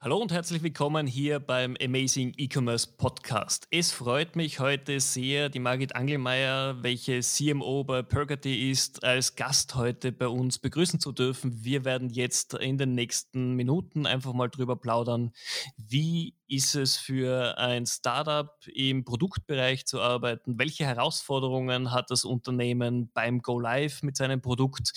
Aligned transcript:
Hallo 0.00 0.18
und 0.18 0.30
herzlich 0.30 0.62
willkommen 0.62 1.08
hier 1.08 1.40
beim 1.40 1.76
Amazing 1.82 2.32
E-Commerce 2.36 2.86
Podcast. 2.86 3.66
Es 3.72 3.90
freut 3.90 4.36
mich 4.36 4.60
heute 4.60 5.00
sehr, 5.00 5.48
die 5.48 5.58
Margit 5.58 5.96
Angelmeier, 5.96 6.80
welche 6.84 7.18
CMO 7.18 7.82
bei 7.82 8.02
Purgatory 8.02 8.70
ist, 8.70 9.02
als 9.02 9.34
Gast 9.34 9.74
heute 9.74 10.12
bei 10.12 10.28
uns 10.28 10.60
begrüßen 10.60 11.00
zu 11.00 11.10
dürfen. 11.10 11.64
Wir 11.64 11.84
werden 11.84 12.10
jetzt 12.10 12.54
in 12.54 12.78
den 12.78 12.94
nächsten 12.94 13.54
Minuten 13.56 14.06
einfach 14.06 14.34
mal 14.34 14.46
drüber 14.46 14.76
plaudern, 14.76 15.32
wie 15.76 16.37
ist 16.48 16.74
es 16.74 16.96
für 16.96 17.58
ein 17.58 17.86
Startup 17.86 18.50
im 18.66 19.04
Produktbereich 19.04 19.86
zu 19.86 20.00
arbeiten? 20.00 20.58
Welche 20.58 20.86
Herausforderungen 20.86 21.92
hat 21.92 22.10
das 22.10 22.24
Unternehmen 22.24 23.10
beim 23.12 23.40
Go 23.40 23.60
Live 23.60 24.02
mit 24.02 24.16
seinem 24.16 24.40
Produkt? 24.40 24.92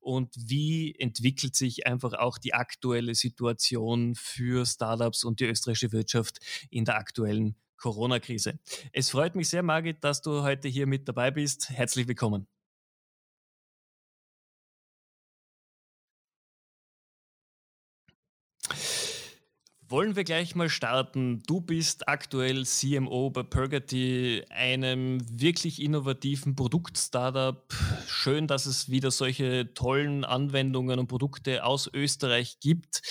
Und 0.00 0.34
wie 0.36 0.94
entwickelt 0.94 1.56
sich 1.56 1.86
einfach 1.86 2.14
auch 2.14 2.38
die 2.38 2.54
aktuelle 2.54 3.14
Situation 3.14 4.14
für 4.14 4.64
Startups 4.64 5.24
und 5.24 5.40
die 5.40 5.46
österreichische 5.46 5.92
Wirtschaft 5.92 6.38
in 6.70 6.84
der 6.84 6.96
aktuellen 6.96 7.56
Corona-Krise? 7.78 8.60
Es 8.92 9.10
freut 9.10 9.34
mich 9.34 9.48
sehr, 9.48 9.64
Margit, 9.64 10.04
dass 10.04 10.22
du 10.22 10.42
heute 10.42 10.68
hier 10.68 10.86
mit 10.86 11.08
dabei 11.08 11.32
bist. 11.32 11.68
Herzlich 11.70 12.06
willkommen. 12.06 12.51
Wollen 19.92 20.16
wir 20.16 20.24
gleich 20.24 20.54
mal 20.54 20.70
starten? 20.70 21.42
Du 21.46 21.60
bist 21.60 22.08
aktuell 22.08 22.64
CMO 22.64 23.28
bei 23.28 23.42
Purgatory, 23.42 24.42
einem 24.48 25.20
wirklich 25.38 25.82
innovativen 25.82 26.56
Produkt-Startup. 26.56 27.62
Schön, 28.06 28.46
dass 28.46 28.64
es 28.64 28.88
wieder 28.88 29.10
solche 29.10 29.74
tollen 29.74 30.24
Anwendungen 30.24 30.98
und 30.98 31.08
Produkte 31.08 31.62
aus 31.66 31.90
Österreich 31.92 32.58
gibt. 32.58 33.02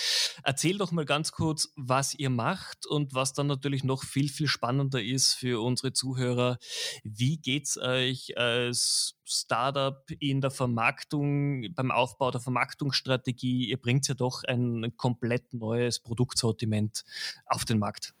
Erzähl 0.42 0.76
doch 0.76 0.90
mal 0.90 1.04
ganz 1.04 1.30
kurz, 1.30 1.72
was 1.76 2.16
ihr 2.16 2.30
macht 2.30 2.84
und 2.86 3.14
was 3.14 3.32
dann 3.32 3.46
natürlich 3.46 3.84
noch 3.84 4.02
viel, 4.02 4.28
viel 4.28 4.48
spannender 4.48 5.00
ist 5.00 5.34
für 5.34 5.62
unsere 5.62 5.92
Zuhörer. 5.92 6.58
Wie 7.04 7.36
geht 7.36 7.68
es 7.68 7.78
euch 7.78 8.36
als 8.36 9.21
Startup 9.32 10.04
in 10.20 10.40
der 10.40 10.50
Vermarktung, 10.50 11.66
beim 11.74 11.90
Aufbau 11.90 12.30
der 12.30 12.40
Vermarktungsstrategie. 12.40 13.70
Ihr 13.70 13.80
bringt 13.80 14.06
ja 14.08 14.14
doch 14.14 14.44
ein 14.44 14.92
komplett 14.96 15.54
neues 15.54 15.98
Produktsortiment 15.98 17.04
auf 17.46 17.64
den 17.64 17.78
Markt. 17.78 18.14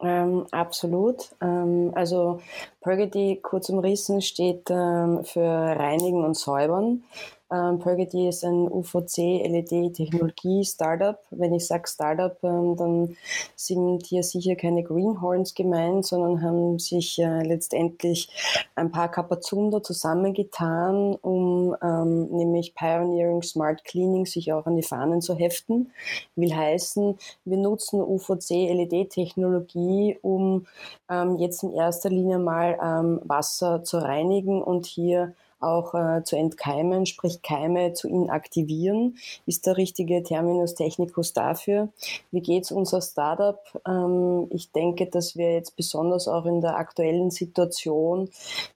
Ähm, 0.00 0.46
absolut. 0.50 1.34
Ähm, 1.40 1.92
also 1.94 2.40
Purgity, 2.80 3.40
kurz 3.42 3.70
umrissen, 3.70 4.20
steht 4.20 4.68
ähm, 4.70 5.24
für 5.24 5.40
Reinigen 5.40 6.22
und 6.24 6.36
Säubern. 6.36 7.04
Ähm, 7.52 7.78
Purgity 7.78 8.28
ist 8.28 8.44
ein 8.44 8.68
UVC-LED-Technologie-Startup. 8.68 11.20
Wenn 11.30 11.54
ich 11.54 11.66
sage 11.66 11.86
Startup, 11.86 12.36
ähm, 12.42 12.76
dann 12.76 13.16
sind 13.54 14.04
hier 14.04 14.24
sicher 14.24 14.56
keine 14.56 14.82
Greenhorns 14.82 15.54
gemeint, 15.54 16.04
sondern 16.06 16.42
haben 16.42 16.80
sich 16.80 17.20
äh, 17.20 17.42
letztendlich 17.42 18.28
ein 18.74 18.90
paar 18.90 19.08
Kapazunder 19.10 19.82
zusammengetan, 19.82 21.14
um 21.14 21.76
ähm, 21.82 22.28
nämlich 22.30 22.74
Pioneering 22.74 23.42
Smart 23.42 23.84
Cleaning 23.84 24.26
sich 24.26 24.52
auch 24.52 24.66
an 24.66 24.74
die 24.74 24.82
Fahnen 24.82 25.22
zu 25.22 25.36
heften. 25.36 25.92
Will 26.34 26.52
heißen, 26.52 27.16
wir 27.44 27.58
nutzen 27.58 28.00
UVC-LED-Technologie, 28.00 30.18
um 30.20 30.66
ähm, 31.08 31.36
jetzt 31.36 31.62
in 31.62 31.72
erster 31.72 32.10
Linie 32.10 32.38
mal 32.38 32.76
ähm, 32.82 33.20
Wasser 33.24 33.84
zu 33.84 33.98
reinigen 33.98 34.60
und 34.62 34.86
hier 34.86 35.34
auch 35.60 35.94
äh, 35.94 36.22
zu 36.24 36.36
entkeimen, 36.36 37.06
sprich 37.06 37.42
Keime 37.42 37.92
zu 37.92 38.08
inaktivieren, 38.08 39.16
ist 39.46 39.66
der 39.66 39.76
richtige 39.76 40.22
Terminus 40.22 40.74
technicus 40.74 41.32
dafür. 41.32 41.88
Wie 42.30 42.40
geht's 42.40 42.70
unser 42.70 43.00
Startup? 43.00 43.58
Ähm, 43.86 44.48
ich 44.50 44.72
denke, 44.72 45.06
dass 45.06 45.36
wir 45.36 45.54
jetzt 45.54 45.76
besonders 45.76 46.28
auch 46.28 46.44
in 46.46 46.60
der 46.60 46.76
aktuellen 46.76 47.30
Situation, 47.30 48.28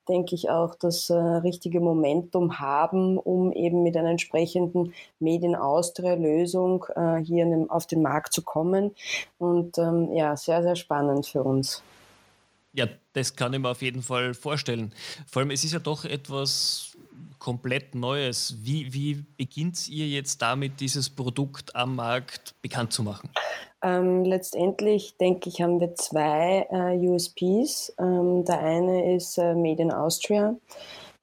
denke 0.08 0.34
ich 0.34 0.50
auch, 0.50 0.74
das 0.74 1.10
äh, 1.10 1.14
richtige 1.14 1.80
Momentum 1.80 2.58
haben, 2.58 3.18
um 3.18 3.52
eben 3.52 3.82
mit 3.82 3.96
einer 3.96 4.10
entsprechenden 4.10 4.94
Medien 5.18 5.54
Austria 5.54 6.14
Lösung 6.14 6.86
äh, 6.96 7.18
hier 7.18 7.66
auf 7.68 7.86
den 7.86 8.02
Markt 8.02 8.32
zu 8.32 8.42
kommen. 8.42 8.94
Und 9.38 9.78
ähm, 9.78 10.12
ja, 10.12 10.36
sehr, 10.36 10.62
sehr 10.62 10.76
spannend 10.76 11.26
für 11.26 11.42
uns. 11.42 11.82
Ja, 12.72 12.86
das 13.12 13.34
kann 13.34 13.52
ich 13.52 13.60
mir 13.60 13.68
auf 13.68 13.82
jeden 13.82 14.02
Fall 14.02 14.34
vorstellen. 14.34 14.92
Vor 15.26 15.42
allem, 15.42 15.50
es 15.50 15.64
ist 15.64 15.72
ja 15.72 15.80
doch 15.80 16.04
etwas 16.04 16.96
komplett 17.38 17.94
Neues. 17.94 18.54
Wie, 18.60 18.92
wie 18.92 19.24
beginnt 19.36 19.88
ihr 19.88 20.06
jetzt 20.06 20.40
damit, 20.40 20.80
dieses 20.80 21.10
Produkt 21.10 21.74
am 21.74 21.96
Markt 21.96 22.54
bekannt 22.62 22.92
zu 22.92 23.02
machen? 23.02 23.30
Ähm, 23.82 24.24
letztendlich 24.24 25.16
denke 25.16 25.48
ich, 25.48 25.60
haben 25.62 25.80
wir 25.80 25.94
zwei 25.96 26.66
äh, 26.70 27.08
USPs. 27.08 27.92
Ähm, 27.98 28.44
der 28.44 28.60
eine 28.60 29.16
ist 29.16 29.38
äh, 29.38 29.54
Made 29.54 29.82
in 29.82 29.90
Austria. 29.90 30.54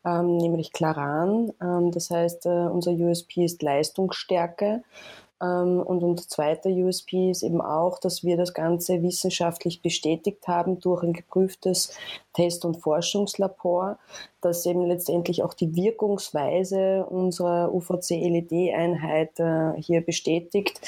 ähm, 0.05 0.37
nämlich 0.37 0.71
Claran. 0.71 1.51
Ähm, 1.59 1.89
das 1.89 2.11
heißt, 2.11 2.45
äh, 2.45 2.67
unser 2.67 2.91
USP 2.91 3.45
ist 3.45 3.63
Leistungsstärke. 3.63 4.83
Ähm, 5.41 5.81
und 5.81 6.03
unser 6.03 6.27
zweiter 6.27 6.69
USP 6.69 7.31
ist 7.31 7.41
eben 7.41 7.59
auch, 7.59 7.97
dass 7.97 8.23
wir 8.23 8.37
das 8.37 8.53
Ganze 8.53 9.01
wissenschaftlich 9.01 9.81
bestätigt 9.81 10.47
haben 10.47 10.79
durch 10.79 11.01
ein 11.01 11.13
geprüftes 11.13 11.97
Test- 12.33 12.63
und 12.63 12.75
Forschungslabor, 12.75 13.97
das 14.45 14.65
eben 14.65 14.85
letztendlich 14.85 15.43
auch 15.43 15.53
die 15.53 15.75
Wirkungsweise 15.75 17.05
unserer 17.05 17.73
UVC-LED-Einheit 17.73 19.39
äh, 19.39 19.81
hier 19.81 20.01
bestätigt. 20.01 20.79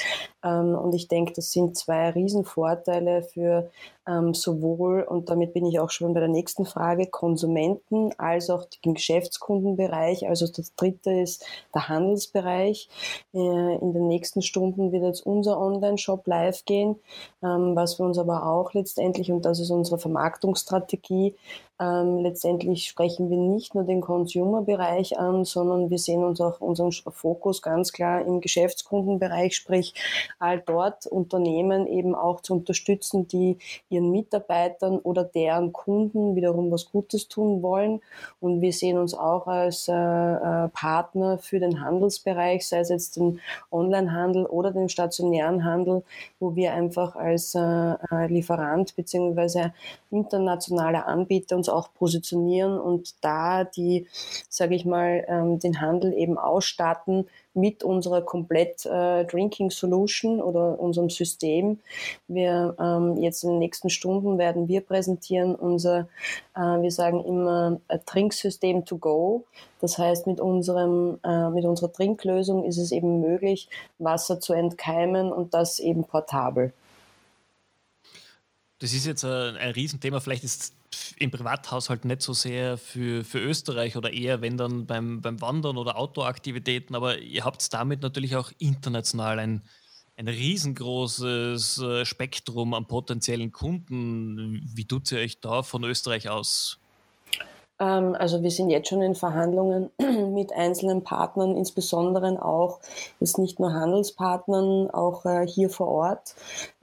Ähm, 0.44 0.74
und 0.74 0.94
ich 0.94 1.08
denke, 1.08 1.32
das 1.32 1.52
sind 1.52 1.76
zwei 1.76 2.10
Riesenvorteile 2.10 3.22
für 3.22 3.70
ähm, 4.08 4.34
sowohl, 4.34 5.02
und 5.02 5.30
damit 5.30 5.52
bin 5.52 5.66
ich 5.66 5.80
auch 5.80 5.90
schon 5.90 6.14
bei 6.14 6.20
der 6.20 6.28
nächsten 6.28 6.64
Frage, 6.64 7.06
Konsumenten 7.06 8.12
als 8.18 8.50
auch 8.50 8.64
den 8.84 8.94
Geschäftskundenbereich. 8.94 10.28
Also 10.28 10.46
das 10.46 10.74
dritte 10.76 11.10
ist 11.10 11.44
der 11.74 11.88
Handelsbereich. 11.88 12.88
Äh, 13.34 13.38
in 13.38 13.92
den 13.92 14.06
nächsten 14.06 14.42
Stunden 14.42 14.92
wird 14.92 15.02
jetzt 15.02 15.26
unser 15.26 15.60
Online-Shop 15.60 16.26
live 16.26 16.64
gehen, 16.64 16.96
ähm, 17.42 17.74
was 17.74 17.98
wir 17.98 18.06
uns 18.06 18.18
aber 18.18 18.46
auch 18.46 18.74
letztendlich, 18.74 19.32
und 19.32 19.44
das 19.44 19.58
ist 19.58 19.70
unsere 19.70 19.98
Vermarktungsstrategie, 19.98 21.34
ähm, 21.78 22.20
letztendlich 22.20 22.88
sprechen 22.88 23.28
wir 23.28 23.36
nicht 23.46 23.74
nur 23.74 23.84
den 23.84 24.00
Consumer-Bereich 24.00 25.18
an, 25.18 25.44
sondern 25.44 25.90
wir 25.90 25.98
sehen 25.98 26.24
uns 26.24 26.40
auch 26.40 26.60
unseren 26.60 26.92
Fokus 26.92 27.62
ganz 27.62 27.92
klar 27.92 28.22
im 28.22 28.40
Geschäftskundenbereich, 28.40 29.54
sprich 29.56 29.94
all 30.38 30.60
dort 30.60 31.06
Unternehmen 31.06 31.86
eben 31.86 32.14
auch 32.14 32.40
zu 32.40 32.54
unterstützen, 32.54 33.26
die 33.28 33.58
ihren 33.88 34.10
Mitarbeitern 34.10 34.98
oder 34.98 35.24
deren 35.24 35.72
Kunden 35.72 36.36
wiederum 36.36 36.70
was 36.70 36.90
Gutes 36.90 37.28
tun 37.28 37.62
wollen. 37.62 38.00
Und 38.40 38.60
wir 38.60 38.72
sehen 38.72 38.98
uns 38.98 39.14
auch 39.14 39.46
als 39.46 39.88
äh, 39.88 39.92
äh, 39.92 40.68
Partner 40.68 41.38
für 41.38 41.60
den 41.60 41.80
Handelsbereich, 41.80 42.66
sei 42.66 42.80
es 42.80 42.88
jetzt 42.88 43.16
den 43.16 43.40
Onlinehandel 43.70 44.46
oder 44.46 44.70
den 44.70 44.88
stationären 44.88 45.64
Handel, 45.64 46.02
wo 46.40 46.54
wir 46.56 46.72
einfach 46.72 47.16
als 47.16 47.54
äh, 47.54 47.60
äh 47.60 48.26
Lieferant 48.28 48.96
beziehungsweise 48.96 49.72
internationaler 50.10 51.06
Anbieter 51.06 51.56
uns 51.56 51.68
auch 51.68 51.92
positionieren 51.94 52.78
und 52.78 53.14
da 53.22 53.35
die, 53.64 54.06
sage 54.48 54.74
ich 54.74 54.84
mal, 54.84 55.24
ähm, 55.28 55.58
den 55.58 55.80
Handel 55.80 56.12
eben 56.14 56.38
ausstatten 56.38 57.26
mit 57.54 57.82
unserer 57.82 58.20
komplett 58.22 58.84
äh, 58.84 59.24
Drinking 59.24 59.70
Solution 59.70 60.40
oder 60.42 60.78
unserem 60.78 61.08
System. 61.08 61.78
Wir 62.28 62.76
ähm, 62.78 63.16
jetzt 63.16 63.42
in 63.44 63.50
den 63.50 63.58
nächsten 63.58 63.90
Stunden 63.90 64.38
werden 64.38 64.68
wir 64.68 64.82
präsentieren 64.82 65.54
unser, 65.54 66.08
äh, 66.54 66.60
wir 66.60 66.90
sagen 66.90 67.24
immer 67.24 67.80
Trinksystem 68.04 68.84
to 68.84 68.98
go. 68.98 69.44
Das 69.80 69.98
heißt, 69.98 70.26
mit 70.26 70.40
unserem, 70.40 71.18
äh, 71.24 71.50
mit 71.50 71.64
unserer 71.64 71.92
Trinklösung 71.92 72.64
ist 72.64 72.78
es 72.78 72.92
eben 72.92 73.20
möglich, 73.20 73.68
Wasser 73.98 74.40
zu 74.40 74.52
entkeimen 74.52 75.32
und 75.32 75.54
das 75.54 75.78
eben 75.78 76.04
portabel. 76.04 76.72
Das 78.78 78.92
ist 78.92 79.06
jetzt 79.06 79.24
ein, 79.24 79.56
ein 79.56 79.70
Riesenthema. 79.70 80.20
Vielleicht 80.20 80.44
ist 80.44 80.74
im 81.18 81.30
Privathaushalt 81.30 82.04
nicht 82.04 82.22
so 82.22 82.32
sehr 82.32 82.76
für, 82.76 83.24
für 83.24 83.38
Österreich 83.38 83.96
oder 83.96 84.12
eher, 84.12 84.40
wenn 84.42 84.56
dann 84.56 84.86
beim, 84.86 85.20
beim 85.20 85.40
Wandern 85.40 85.78
oder 85.78 85.96
Outdoor-Aktivitäten, 85.96 86.94
aber 86.94 87.18
ihr 87.18 87.44
habt 87.44 87.72
damit 87.72 88.02
natürlich 88.02 88.36
auch 88.36 88.52
international 88.58 89.38
ein, 89.38 89.62
ein 90.16 90.28
riesengroßes 90.28 91.78
äh, 91.78 92.04
Spektrum 92.04 92.74
an 92.74 92.86
potenziellen 92.86 93.52
Kunden. 93.52 94.62
Wie 94.74 94.84
tut 94.84 95.10
ihr 95.12 95.18
euch 95.18 95.40
da 95.40 95.62
von 95.62 95.84
Österreich 95.84 96.28
aus? 96.28 96.78
Ähm, 97.78 98.14
also 98.18 98.42
wir 98.42 98.50
sind 98.50 98.70
jetzt 98.70 98.88
schon 98.88 99.02
in 99.02 99.14
Verhandlungen 99.14 99.90
mit 100.34 100.52
einzelnen 100.52 101.02
Partnern, 101.02 101.56
insbesondere 101.56 102.44
auch, 102.44 102.80
ist 103.20 103.38
nicht 103.38 103.60
nur 103.60 103.72
Handelspartnern, 103.72 104.90
auch 104.90 105.24
äh, 105.26 105.46
hier 105.46 105.70
vor 105.70 105.88
Ort. 105.88 106.34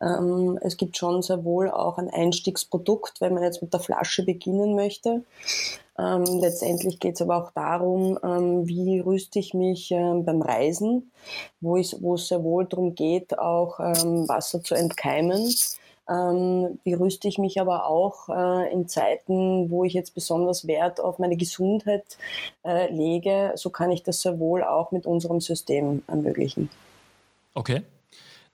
Ähm, 0.02 0.60
es 0.62 0.78
gibt 0.78 0.98
schon 0.98 1.22
sehr 1.22 1.44
wohl 1.44 1.72
auch 1.72 1.98
ein 1.98 2.10
Einstiegsprodukt, 2.10 3.22
wenn 3.22 3.34
man 3.34 3.44
jetzt 3.44 3.62
mit 3.62 3.74
der 3.74 3.80
Flasche 3.80 4.24
beginnen 4.24 4.76
möchte. 4.76 5.24
Ähm, 5.98 6.24
letztendlich 6.40 7.00
geht 7.00 7.16
es 7.16 7.22
aber 7.22 7.38
auch 7.38 7.52
darum, 7.52 8.18
ähm, 8.24 8.68
wie 8.68 9.00
rüste 9.00 9.38
ich 9.38 9.54
mich 9.54 9.92
ähm, 9.92 10.26
beim 10.26 10.42
Reisen, 10.42 11.12
wo, 11.62 11.78
es 11.78 11.92
sehr 12.28 12.44
wohl 12.44 12.66
darum 12.66 12.96
geht, 12.96 13.38
auch 13.38 13.80
ähm, 13.80 14.28
Wasser 14.28 14.64
zu 14.64 14.74
entkeimen. 14.74 15.54
Ähm, 16.10 16.80
wie 16.84 16.94
rüste 16.94 17.28
ich 17.28 17.38
mich 17.38 17.62
aber 17.62 17.86
auch 17.86 18.28
äh, 18.30 18.72
in 18.74 18.88
Zeiten, 18.88 19.70
wo 19.70 19.84
ich 19.86 19.94
jetzt 19.94 20.14
besonders 20.14 20.68
Wert 20.68 21.00
auf 21.00 21.18
meine 21.18 21.38
Gesundheit 21.38 22.18
äh, 22.66 22.92
lege, 22.94 23.54
so 23.56 23.70
kann 23.70 23.92
ich 23.92 24.04
das 24.04 24.22
sehr 24.22 24.38
wohl 24.40 24.64
auch 24.64 24.92
mit 24.92 25.06
unserem 25.06 25.40
System 25.40 26.04
ermöglichen. 26.08 26.70
Okay. 27.54 27.84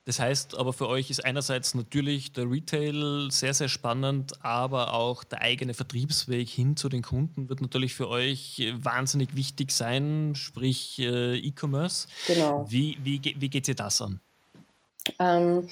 Das 0.05 0.19
heißt 0.19 0.57
aber 0.57 0.73
für 0.73 0.87
euch 0.87 1.11
ist 1.11 1.23
einerseits 1.23 1.75
natürlich 1.75 2.31
der 2.31 2.49
Retail 2.49 3.29
sehr, 3.29 3.53
sehr 3.53 3.67
spannend, 3.67 4.43
aber 4.43 4.93
auch 4.93 5.23
der 5.23 5.41
eigene 5.41 5.75
Vertriebsweg 5.75 6.49
hin 6.49 6.75
zu 6.75 6.89
den 6.89 7.03
Kunden 7.03 7.47
wird 7.47 7.61
natürlich 7.61 7.93
für 7.93 8.09
euch 8.09 8.73
wahnsinnig 8.75 9.35
wichtig 9.35 9.71
sein, 9.71 10.33
sprich 10.35 10.97
äh, 10.99 11.37
E-Commerce. 11.37 12.07
Genau. 12.25 12.65
Wie, 12.67 12.97
wie, 13.03 13.21
wie 13.37 13.49
geht 13.49 13.67
ihr 13.67 13.75
das 13.75 14.01
an? 14.01 14.19
Ähm, 15.19 15.67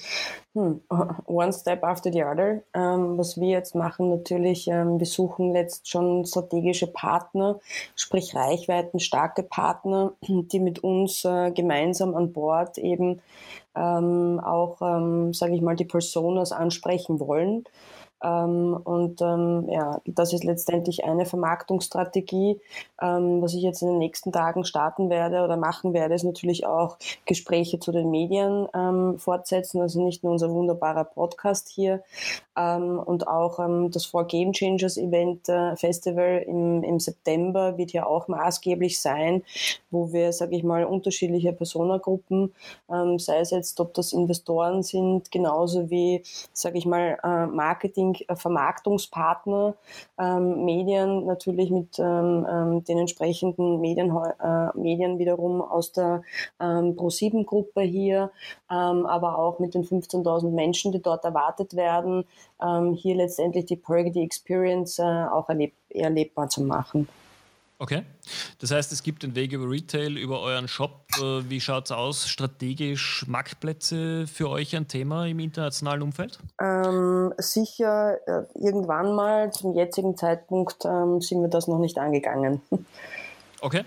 hm, 0.54 0.80
one 1.26 1.52
step 1.52 1.84
after 1.84 2.12
the 2.12 2.24
other. 2.24 2.62
Ähm, 2.74 3.18
was 3.18 3.38
wir 3.38 3.48
jetzt 3.48 3.74
machen, 3.74 4.10
natürlich, 4.10 4.68
ähm, 4.68 4.98
wir 4.98 5.06
suchen 5.06 5.54
jetzt 5.54 5.88
schon 5.88 6.24
strategische 6.26 6.86
Partner, 6.86 7.60
sprich 7.94 8.34
Reichweiten, 8.34 9.00
starke 9.00 9.42
Partner, 9.42 10.12
die 10.22 10.60
mit 10.60 10.80
uns 10.80 11.24
äh, 11.24 11.50
gemeinsam 11.50 12.14
an 12.14 12.32
Bord 12.32 12.78
eben 12.78 13.20
auch, 13.74 14.78
sage 15.30 15.54
ich 15.54 15.60
mal, 15.60 15.76
die 15.76 15.84
Personas 15.84 16.50
ansprechen 16.50 17.20
wollen. 17.20 17.62
Ähm, 18.22 18.76
und 18.82 19.20
ähm, 19.22 19.68
ja, 19.68 20.00
das 20.06 20.32
ist 20.32 20.44
letztendlich 20.44 21.04
eine 21.04 21.26
Vermarktungsstrategie. 21.26 22.60
Ähm, 23.00 23.42
was 23.42 23.54
ich 23.54 23.62
jetzt 23.62 23.82
in 23.82 23.88
den 23.88 23.98
nächsten 23.98 24.32
Tagen 24.32 24.64
starten 24.64 25.10
werde 25.10 25.42
oder 25.44 25.56
machen 25.56 25.92
werde, 25.92 26.14
ist 26.14 26.24
natürlich 26.24 26.66
auch 26.66 26.96
Gespräche 27.26 27.78
zu 27.78 27.92
den 27.92 28.10
Medien 28.10 28.66
ähm, 28.74 29.18
fortsetzen. 29.18 29.80
Also 29.80 30.04
nicht 30.04 30.24
nur 30.24 30.32
unser 30.32 30.50
wunderbarer 30.50 31.04
Podcast 31.04 31.68
hier 31.68 32.02
und 32.56 33.28
auch 33.28 33.60
das 33.90 34.04
Four 34.04 34.26
Game 34.26 34.52
Changers 34.52 34.96
Event 34.96 35.48
äh, 35.48 35.76
Festival 35.76 36.44
im, 36.44 36.82
im 36.82 36.98
September 36.98 37.78
wird 37.78 37.92
ja 37.92 38.04
auch 38.04 38.26
maßgeblich 38.26 38.98
sein, 38.98 39.44
wo 39.92 40.12
wir, 40.12 40.32
sage 40.32 40.56
ich 40.56 40.64
mal, 40.64 40.84
unterschiedliche 40.84 41.52
Personagruppen, 41.52 42.52
sei 42.88 43.38
es 43.38 43.50
jetzt, 43.50 43.78
ob 43.78 43.94
das 43.94 44.12
Investoren 44.12 44.82
sind, 44.82 45.30
genauso 45.30 45.88
wie, 45.88 46.22
sage 46.52 46.78
ich 46.78 46.86
mal, 46.86 47.18
äh, 47.22 47.46
Marketing 47.46 48.07
Marketing, 48.08 48.28
äh, 48.28 48.36
Vermarktungspartner, 48.36 49.74
ähm, 50.18 50.64
Medien 50.64 51.26
natürlich 51.26 51.70
mit 51.70 51.98
ähm, 51.98 52.46
ähm, 52.50 52.84
den 52.84 52.98
entsprechenden 52.98 53.80
Medien, 53.80 54.10
äh, 54.10 54.78
Medien 54.78 55.18
wiederum 55.18 55.60
aus 55.60 55.92
der 55.92 56.22
ähm, 56.60 56.96
Pro7-Gruppe 56.96 57.82
hier, 57.82 58.30
ähm, 58.70 59.06
aber 59.06 59.38
auch 59.38 59.58
mit 59.58 59.74
den 59.74 59.84
15.000 59.84 60.50
Menschen, 60.50 60.92
die 60.92 61.02
dort 61.02 61.24
erwartet 61.24 61.76
werden, 61.76 62.24
ähm, 62.62 62.94
hier 62.94 63.16
letztendlich 63.16 63.66
die 63.66 63.76
Purgity 63.76 64.22
Experience 64.22 64.98
äh, 64.98 65.02
auch 65.02 65.48
erleb 65.48 65.72
erlebbar 65.90 66.48
zu 66.50 66.62
machen. 66.62 67.08
Okay. 67.80 68.02
Das 68.60 68.72
heißt, 68.72 68.90
es 68.90 69.04
gibt 69.04 69.22
den 69.22 69.36
Weg 69.36 69.52
über 69.52 69.70
Retail, 69.70 70.16
über 70.18 70.40
euren 70.40 70.66
Shop. 70.66 71.06
Äh, 71.16 71.48
wie 71.48 71.60
schaut 71.60 71.84
es 71.84 71.92
aus? 71.92 72.28
Strategisch 72.28 73.24
Marktplätze 73.28 74.26
für 74.26 74.50
euch 74.50 74.74
ein 74.74 74.88
Thema 74.88 75.26
im 75.26 75.38
internationalen 75.38 76.02
Umfeld? 76.02 76.40
Ähm, 76.60 77.32
sicher, 77.38 78.18
äh, 78.26 78.42
irgendwann 78.54 79.14
mal. 79.14 79.52
Zum 79.52 79.74
jetzigen 79.74 80.16
Zeitpunkt 80.16 80.84
ähm, 80.84 81.20
sind 81.20 81.40
wir 81.40 81.48
das 81.48 81.68
noch 81.68 81.78
nicht 81.78 81.98
angegangen. 81.98 82.60
Okay. 83.60 83.84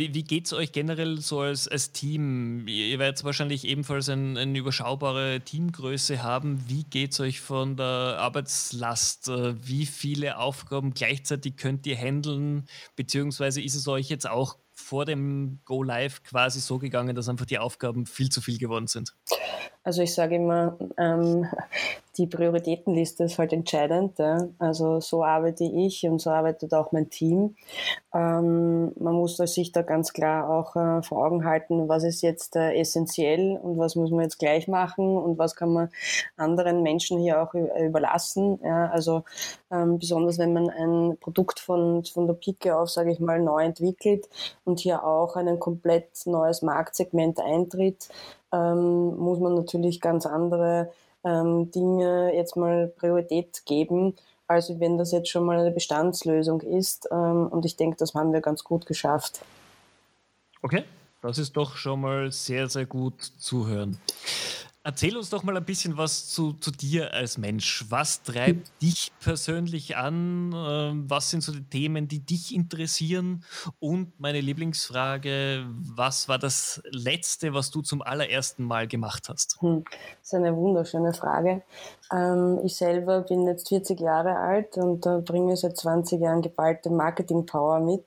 Wie, 0.00 0.14
wie 0.14 0.24
geht 0.24 0.46
es 0.46 0.54
euch 0.54 0.72
generell 0.72 1.20
so 1.20 1.40
als, 1.40 1.68
als 1.68 1.92
Team? 1.92 2.66
Ihr 2.66 2.98
werdet 2.98 3.22
wahrscheinlich 3.22 3.66
ebenfalls 3.66 4.08
ein, 4.08 4.38
eine 4.38 4.58
überschaubare 4.58 5.42
Teamgröße 5.44 6.22
haben. 6.22 6.64
Wie 6.68 6.84
geht 6.84 7.12
es 7.12 7.20
euch 7.20 7.42
von 7.42 7.76
der 7.76 8.16
Arbeitslast? 8.18 9.28
Äh, 9.28 9.54
wie 9.62 9.84
viele 9.84 10.38
Aufgaben 10.38 10.94
gleichzeitig 10.94 11.58
könnt 11.58 11.86
ihr 11.86 11.98
handeln? 11.98 12.66
Beziehungsweise 12.96 13.60
ist 13.60 13.74
es 13.74 13.86
euch 13.88 14.08
jetzt 14.08 14.26
auch 14.26 14.56
vor 14.72 15.04
dem 15.04 15.60
Go 15.66 15.82
Live 15.82 16.22
quasi 16.22 16.60
so 16.60 16.78
gegangen, 16.78 17.14
dass 17.14 17.28
einfach 17.28 17.44
die 17.44 17.58
Aufgaben 17.58 18.06
viel 18.06 18.30
zu 18.30 18.40
viel 18.40 18.56
geworden 18.56 18.86
sind? 18.86 19.14
Also 19.82 20.00
ich 20.00 20.14
sage 20.14 20.36
immer, 20.36 20.78
ähm, 20.96 21.46
die 22.20 22.26
Prioritätenliste 22.26 23.24
ist 23.24 23.38
halt 23.38 23.54
entscheidend. 23.54 24.18
Ja. 24.18 24.46
Also 24.58 25.00
so 25.00 25.24
arbeite 25.24 25.64
ich 25.64 26.06
und 26.06 26.20
so 26.20 26.28
arbeitet 26.28 26.74
auch 26.74 26.92
mein 26.92 27.08
Team. 27.08 27.56
Ähm, 28.12 28.92
man 29.00 29.14
muss 29.14 29.38
sich 29.38 29.72
da 29.72 29.80
ganz 29.80 30.12
klar 30.12 30.50
auch 30.50 30.76
äh, 30.76 31.02
vor 31.02 31.24
Augen 31.24 31.46
halten, 31.46 31.88
was 31.88 32.04
ist 32.04 32.20
jetzt 32.20 32.56
äh, 32.56 32.74
essentiell 32.74 33.58
und 33.62 33.78
was 33.78 33.96
muss 33.96 34.10
man 34.10 34.20
jetzt 34.20 34.38
gleich 34.38 34.68
machen 34.68 35.16
und 35.16 35.38
was 35.38 35.56
kann 35.56 35.72
man 35.72 35.88
anderen 36.36 36.82
Menschen 36.82 37.18
hier 37.18 37.42
auch 37.42 37.54
überlassen. 37.54 38.60
Ja. 38.62 38.90
Also 38.90 39.24
ähm, 39.70 39.98
besonders 39.98 40.38
wenn 40.38 40.52
man 40.52 40.68
ein 40.68 41.16
Produkt 41.20 41.58
von, 41.58 42.04
von 42.04 42.26
der 42.26 42.34
Pike 42.34 42.76
auf, 42.76 42.90
sage 42.90 43.12
ich 43.12 43.20
mal, 43.20 43.40
neu 43.40 43.64
entwickelt 43.64 44.28
und 44.64 44.80
hier 44.80 45.04
auch 45.04 45.36
ein 45.36 45.58
komplett 45.58 46.26
neues 46.26 46.60
Marktsegment 46.60 47.40
eintritt, 47.40 48.10
ähm, 48.52 49.16
muss 49.16 49.38
man 49.38 49.54
natürlich 49.54 50.02
ganz 50.02 50.26
andere 50.26 50.90
ähm, 51.24 51.70
Dinge 51.70 52.34
jetzt 52.34 52.56
mal 52.56 52.88
Priorität 52.88 53.64
geben, 53.66 54.16
als 54.46 54.80
wenn 54.80 54.98
das 54.98 55.12
jetzt 55.12 55.28
schon 55.28 55.44
mal 55.44 55.58
eine 55.58 55.70
Bestandslösung 55.70 56.60
ist. 56.60 57.08
Ähm, 57.10 57.48
und 57.48 57.64
ich 57.64 57.76
denke, 57.76 57.96
das 57.96 58.14
haben 58.14 58.32
wir 58.32 58.40
ganz 58.40 58.64
gut 58.64 58.86
geschafft. 58.86 59.40
Okay, 60.62 60.84
das 61.22 61.38
ist 61.38 61.56
doch 61.56 61.76
schon 61.76 62.00
mal 62.00 62.32
sehr, 62.32 62.68
sehr 62.68 62.86
gut 62.86 63.22
zuhören. 63.22 63.98
Erzähl 64.90 65.16
uns 65.16 65.30
doch 65.30 65.44
mal 65.44 65.56
ein 65.56 65.64
bisschen 65.64 65.96
was 65.96 66.30
zu, 66.30 66.52
zu 66.54 66.72
dir 66.72 67.14
als 67.14 67.38
Mensch. 67.38 67.84
Was 67.90 68.24
treibt 68.24 68.66
hm. 68.66 68.74
dich 68.82 69.12
persönlich 69.20 69.96
an? 69.96 70.52
Ähm, 70.52 71.04
was 71.08 71.30
sind 71.30 71.44
so 71.44 71.52
die 71.52 71.62
Themen, 71.62 72.08
die 72.08 72.18
dich 72.18 72.52
interessieren? 72.52 73.44
Und 73.78 74.18
meine 74.18 74.40
Lieblingsfrage, 74.40 75.64
was 75.94 76.28
war 76.28 76.40
das 76.40 76.82
Letzte, 76.90 77.54
was 77.54 77.70
du 77.70 77.82
zum 77.82 78.02
allerersten 78.02 78.64
Mal 78.64 78.88
gemacht 78.88 79.28
hast? 79.28 79.58
Hm, 79.60 79.84
das 79.84 80.26
ist 80.26 80.34
eine 80.34 80.56
wunderschöne 80.56 81.14
Frage. 81.14 81.62
Ähm, 82.12 82.58
ich 82.64 82.74
selber 82.74 83.20
bin 83.20 83.46
jetzt 83.46 83.68
40 83.68 84.00
Jahre 84.00 84.38
alt 84.38 84.76
und 84.76 85.02
bringe 85.24 85.56
seit 85.56 85.76
20 85.76 86.20
Jahren 86.20 86.42
geballte 86.42 86.90
Marketing-Power 86.90 87.78
mit 87.78 88.02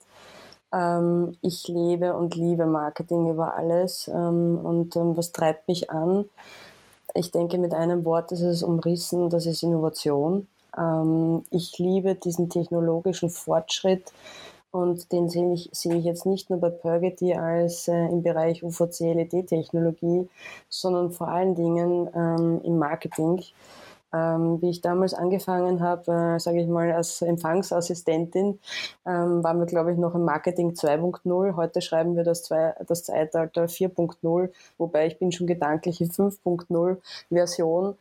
ähm, 0.70 1.38
ich 1.40 1.66
lebe 1.66 2.14
und 2.14 2.34
liebe 2.34 2.66
Marketing 2.66 3.30
über 3.30 3.54
alles. 3.54 4.06
und 4.08 4.90
was 4.94 5.32
treibt 5.32 5.66
mich 5.68 5.88
an? 5.88 6.26
Ich 7.14 7.30
denke, 7.30 7.58
mit 7.58 7.74
einem 7.74 8.04
Wort 8.04 8.32
ist 8.32 8.40
es 8.40 8.64
umrissen, 8.64 9.30
das 9.30 9.46
ist 9.46 9.62
Innovation. 9.62 10.48
Ähm, 10.76 11.44
ich 11.50 11.78
liebe 11.78 12.16
diesen 12.16 12.50
technologischen 12.50 13.30
Fortschritt 13.30 14.12
und 14.72 15.12
den 15.12 15.28
sehe 15.28 15.54
ich, 15.54 15.70
sehe 15.72 15.94
ich 15.94 16.04
jetzt 16.04 16.26
nicht 16.26 16.50
nur 16.50 16.58
bei 16.58 16.70
Purgity 16.70 17.34
als 17.34 17.86
äh, 17.86 18.06
im 18.06 18.24
Bereich 18.24 18.64
UVC-LED-Technologie, 18.64 20.28
sondern 20.68 21.12
vor 21.12 21.28
allen 21.28 21.54
Dingen 21.54 22.10
ähm, 22.16 22.60
im 22.64 22.78
Marketing. 22.78 23.44
Ähm, 24.14 24.62
wie 24.62 24.70
ich 24.70 24.80
damals 24.80 25.12
angefangen 25.12 25.80
habe, 25.80 26.36
äh, 26.36 26.38
sage 26.38 26.60
ich 26.60 26.68
mal, 26.68 26.92
als 26.92 27.20
Empfangsassistentin, 27.20 28.60
ähm, 29.06 29.42
waren 29.42 29.58
wir, 29.58 29.66
glaube 29.66 29.92
ich, 29.92 29.98
noch 29.98 30.14
im 30.14 30.24
Marketing 30.24 30.74
2.0. 30.74 31.56
Heute 31.56 31.82
schreiben 31.82 32.14
wir 32.14 32.22
das, 32.22 32.44
zwei, 32.44 32.74
das 32.86 33.02
Zeitalter 33.02 33.64
4.0, 33.64 34.50
wobei 34.78 35.06
ich 35.08 35.18
bin 35.18 35.32
schon 35.32 35.48
gedanklich 35.48 36.00
in 36.00 36.10
5.0 36.10 36.98
Version. 37.28 37.96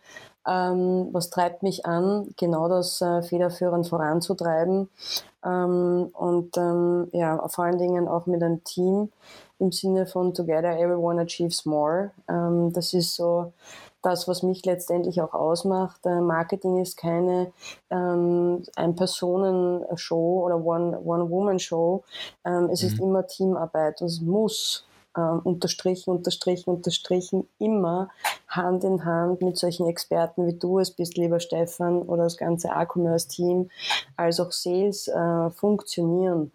Ähm, 0.45 1.07
was 1.13 1.29
treibt 1.29 1.63
mich 1.63 1.85
an, 1.85 2.33
genau 2.37 2.67
das 2.67 3.01
äh, 3.01 3.23
federführend 3.23 3.87
voranzutreiben 3.87 4.89
ähm, 5.43 6.09
und 6.13 6.57
ähm, 6.57 7.07
ja, 7.13 7.47
vor 7.47 7.63
allen 7.63 7.77
Dingen 7.77 8.09
auch 8.09 8.25
mit 8.25 8.43
einem 8.43 8.61
Team 8.65 9.09
im 9.59 9.71
Sinne 9.71 10.05
von 10.05 10.33
Together 10.33 10.77
Everyone 10.77 11.21
Achieves 11.21 11.65
More. 11.65 12.11
Ähm, 12.27 12.73
das 12.73 12.93
ist 12.93 13.15
so 13.15 13.53
das, 14.03 14.27
was 14.27 14.43
mich 14.43 14.65
letztendlich 14.65 15.21
auch 15.21 15.33
ausmacht. 15.33 16.05
Äh, 16.05 16.21
Marketing 16.21 16.81
ist 16.81 16.97
keine 16.97 17.51
ähm, 17.89 18.63
Ein-Personen-Show 18.75 20.43
oder 20.45 20.63
One-Woman-Show. 20.63 22.03
ähm, 22.45 22.69
es 22.71 22.83
mhm. 22.83 22.87
ist 22.87 22.99
immer 22.99 23.27
Teamarbeit 23.27 24.01
und 24.01 24.07
es 24.07 24.21
muss 24.21 24.85
ähm, 25.15 25.41
unterstrichen, 25.43 26.11
unterstrichen, 26.11 26.71
unterstrichen, 26.71 27.47
immer 27.59 28.09
Hand 28.47 28.83
in 28.83 29.05
Hand 29.05 29.41
mit 29.41 29.57
solchen 29.57 29.87
Experten 29.87 30.47
wie 30.47 30.57
du 30.57 30.79
es 30.79 30.91
bist, 30.91 31.17
lieber 31.17 31.39
Stefan, 31.39 32.01
oder 32.01 32.23
das 32.23 32.37
ganze 32.37 32.71
A-Commerce-Team, 32.71 33.69
als 34.17 34.39
auch 34.39 34.51
Sales 34.51 35.07
äh, 35.07 35.49
funktionieren. 35.51 36.51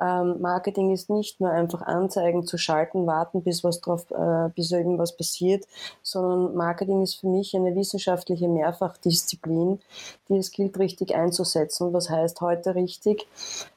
Ähm, 0.00 0.40
Marketing 0.40 0.92
ist 0.92 1.10
nicht 1.10 1.40
nur 1.40 1.50
einfach 1.50 1.82
Anzeigen 1.82 2.46
zu 2.46 2.58
schalten, 2.58 3.06
warten, 3.06 3.42
bis 3.42 3.62
was 3.64 3.80
drauf, 3.80 4.10
äh, 4.10 4.48
bis 4.54 4.70
irgendwas 4.70 5.16
passiert, 5.16 5.66
sondern 6.02 6.54
Marketing 6.54 7.02
ist 7.02 7.16
für 7.16 7.28
mich 7.28 7.54
eine 7.54 7.74
wissenschaftliche 7.76 8.48
Mehrfachdisziplin, 8.48 9.80
die 10.28 10.36
es 10.38 10.52
gilt, 10.52 10.78
richtig 10.78 11.14
einzusetzen. 11.14 11.92
Was 11.92 12.08
heißt 12.08 12.40
heute 12.40 12.74
richtig? 12.74 13.26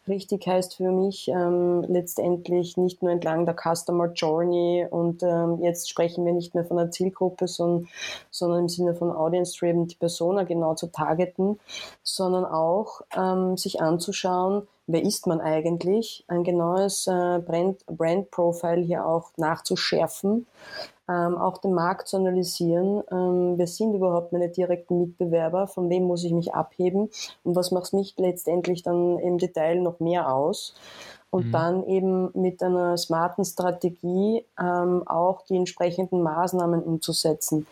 Richtig 0.08 0.48
heißt 0.48 0.76
für 0.76 0.92
mich 0.92 1.30
ähm, 1.30 1.86
letztendlich 1.88 2.78
nicht 2.78 3.02
nur 3.02 3.12
entlang 3.12 3.46
der 3.46 3.56
Customer 3.56 4.12
Journey 4.12 4.86
und 4.90 5.24
ähm, 5.24 5.60
jetzt 5.62 5.90
sprechen 5.90 6.26
wir 6.26 6.34
nicht 6.34 6.56
mehr 6.56 6.66
von 6.66 6.78
einer 6.78 6.92
Zielgruppe, 6.92 7.48
sondern, 7.48 7.88
sondern 8.30 8.60
im 8.62 8.70
Sinne 8.70 8.96
von 8.96 9.12
Audience 9.12 9.58
Driven 9.58 9.88
die 9.88 9.96
Persona 9.96 10.44
genau 10.44 10.76
zu 10.76 10.88
targeten, 10.88 11.60
sondern 12.04 12.46
auch 12.46 13.02
ähm, 13.16 13.56
sich 13.58 13.82
anzuschauen, 13.82 14.68
wer 14.88 15.04
ist 15.04 15.28
man 15.28 15.42
eigentlich, 15.42 16.24
ein 16.28 16.44
genaues 16.44 17.08
äh, 17.08 17.40
Brand, 17.40 17.86
Brand 17.86 18.32
Profile 18.32 18.82
hier 18.82 19.06
auch 19.06 19.32
nachzuschärfen, 19.38 20.46
ähm, 21.10 21.38
auch 21.38 21.58
den 21.58 21.74
Markt 21.74 22.08
zu 22.08 22.18
analysieren. 22.18 23.04
Ähm, 23.12 23.54
wer 23.58 23.68
sind 23.68 23.94
überhaupt 23.94 24.32
meine 24.32 24.50
direkten 24.50 25.00
Mitbewerber? 25.00 25.68
Von 25.68 25.90
wem 25.90 26.04
muss 26.04 26.24
ich 26.24 26.32
mich 26.32 26.54
abheben? 26.54 27.10
Und 27.44 27.56
was 27.56 27.72
macht 27.72 27.94
mich 27.94 28.16
letztendlich 28.18 28.84
dann 28.84 29.20
im 29.20 29.38
Detail 29.38 29.82
noch 29.82 30.00
mehr 30.00 30.34
aus? 30.34 30.76
Und 31.30 31.48
mhm. 31.48 31.52
dann 31.52 31.84
eben 31.88 32.30
mit 32.40 32.62
einer 32.62 32.96
smarten 32.96 33.44
Strategie 33.44 34.46
ähm, 34.60 35.08
auch 35.08 35.42
die 35.46 35.58
entsprechenden 35.58 36.22
Maßnahmen 36.22 36.84
umzusetzen. 36.84 37.66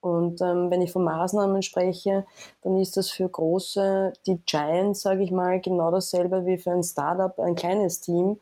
Und 0.00 0.40
ähm, 0.40 0.70
wenn 0.70 0.80
ich 0.82 0.92
von 0.92 1.04
Maßnahmen 1.04 1.62
spreche, 1.62 2.24
dann 2.62 2.76
ist 2.76 2.96
das 2.96 3.10
für 3.10 3.28
große, 3.28 4.12
die 4.26 4.40
Giants, 4.46 5.02
sage 5.02 5.22
ich 5.22 5.30
mal, 5.30 5.60
genau 5.60 5.90
dasselbe 5.90 6.46
wie 6.46 6.58
für 6.58 6.72
ein 6.72 6.82
Startup, 6.82 7.38
ein 7.38 7.54
kleines 7.54 8.00
Team. 8.00 8.38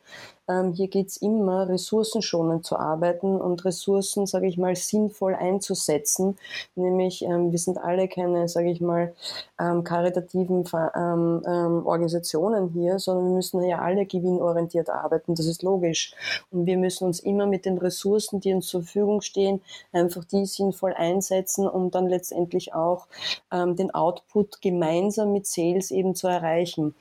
Ähm, 0.49 0.73
hier 0.73 0.89
geht 0.89 1.09
es 1.09 1.17
immer, 1.19 1.69
ressourcenschonend 1.69 2.65
zu 2.65 2.77
arbeiten 2.77 3.41
und 3.41 3.65
Ressourcen, 3.65 4.27
sage 4.27 4.47
ich 4.47 4.59
mal, 4.59 4.75
sinnvoll 4.77 5.35
einzusetzen. 5.35 6.39
Nämlich, 6.75 7.23
ähm, 7.23 7.53
wir 7.53 7.59
sind 7.59 7.79
alle 7.79 8.09
keine, 8.09 8.49
sage 8.49 8.71
ich 8.71 8.81
mal, 8.81 9.15
ähm, 9.61 9.85
karitativen 9.85 10.65
ähm, 10.95 11.43
ähm, 11.47 11.87
Organisationen 11.87 12.71
hier, 12.71 12.99
sondern 12.99 13.27
wir 13.27 13.35
müssen 13.35 13.63
ja 13.63 13.79
alle 13.79 14.07
gewinnorientiert 14.07 14.91
arbeiten. 14.91 15.35
Das 15.35 15.47
ist 15.47 15.63
logisch. 15.63 16.15
Und 16.51 16.67
wir 16.67 16.79
müssen 16.79 17.05
uns 17.05 17.21
immer 17.21 17.47
mit 17.47 17.65
den 17.65 17.79
Ressourcen, 17.79 18.41
die 18.41 18.55
uns 18.55 18.69
zur 18.69 18.83
Verfügung 18.83 19.21
stehen, 19.21 19.61
einfach 19.93 20.25
die 20.25 20.47
sinnvoll 20.47 20.95
einsetzen, 20.95 21.69
um 21.69 21.91
dann 21.91 22.07
letztendlich 22.09 22.75
auch 22.75 23.07
ähm, 23.53 23.77
den 23.77 23.93
Output 23.95 24.61
gemeinsam 24.63 25.33
mit 25.33 25.47
Sales 25.47 25.91
eben 25.91 26.15
zu 26.15 26.29
erreichen. 26.29 26.95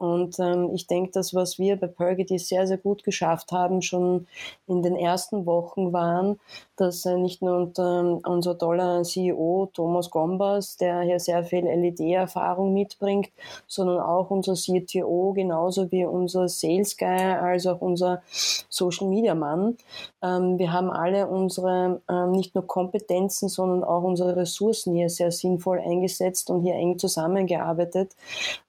Und 0.00 0.38
ähm, 0.38 0.70
ich 0.72 0.86
denke, 0.86 1.10
das, 1.12 1.34
was 1.34 1.58
wir 1.58 1.76
bei 1.76 1.86
Purgity 1.86 2.38
sehr, 2.38 2.66
sehr 2.66 2.78
gut 2.78 3.04
geschafft 3.04 3.52
haben, 3.52 3.82
schon 3.82 4.26
in 4.66 4.82
den 4.82 4.96
ersten 4.96 5.44
Wochen 5.44 5.92
waren, 5.92 6.40
dass 6.80 7.04
nicht 7.04 7.42
nur 7.42 7.70
unser 7.76 8.58
toller 8.58 9.02
CEO 9.02 9.68
Thomas 9.72 10.10
Gombas, 10.10 10.76
der 10.76 11.02
hier 11.02 11.20
sehr 11.20 11.44
viel 11.44 11.66
LED-Erfahrung 11.66 12.72
mitbringt, 12.72 13.30
sondern 13.66 14.00
auch 14.00 14.30
unser 14.30 14.54
CTO, 14.54 15.32
genauso 15.34 15.90
wie 15.92 16.04
unser 16.04 16.48
Sales 16.48 16.96
Guy, 16.96 17.06
als 17.06 17.66
auch 17.66 17.80
unser 17.80 18.22
Social 18.68 19.08
Media 19.08 19.34
Mann. 19.34 19.76
Ähm, 20.22 20.58
wir 20.58 20.72
haben 20.72 20.90
alle 20.90 21.26
unsere 21.26 22.00
ähm, 22.08 22.32
nicht 22.32 22.54
nur 22.54 22.66
Kompetenzen, 22.66 23.48
sondern 23.48 23.84
auch 23.84 24.02
unsere 24.02 24.36
Ressourcen 24.36 24.94
hier 24.94 25.10
sehr 25.10 25.32
sinnvoll 25.32 25.80
eingesetzt 25.80 26.50
und 26.50 26.62
hier 26.62 26.74
eng 26.74 26.98
zusammengearbeitet. 26.98 28.16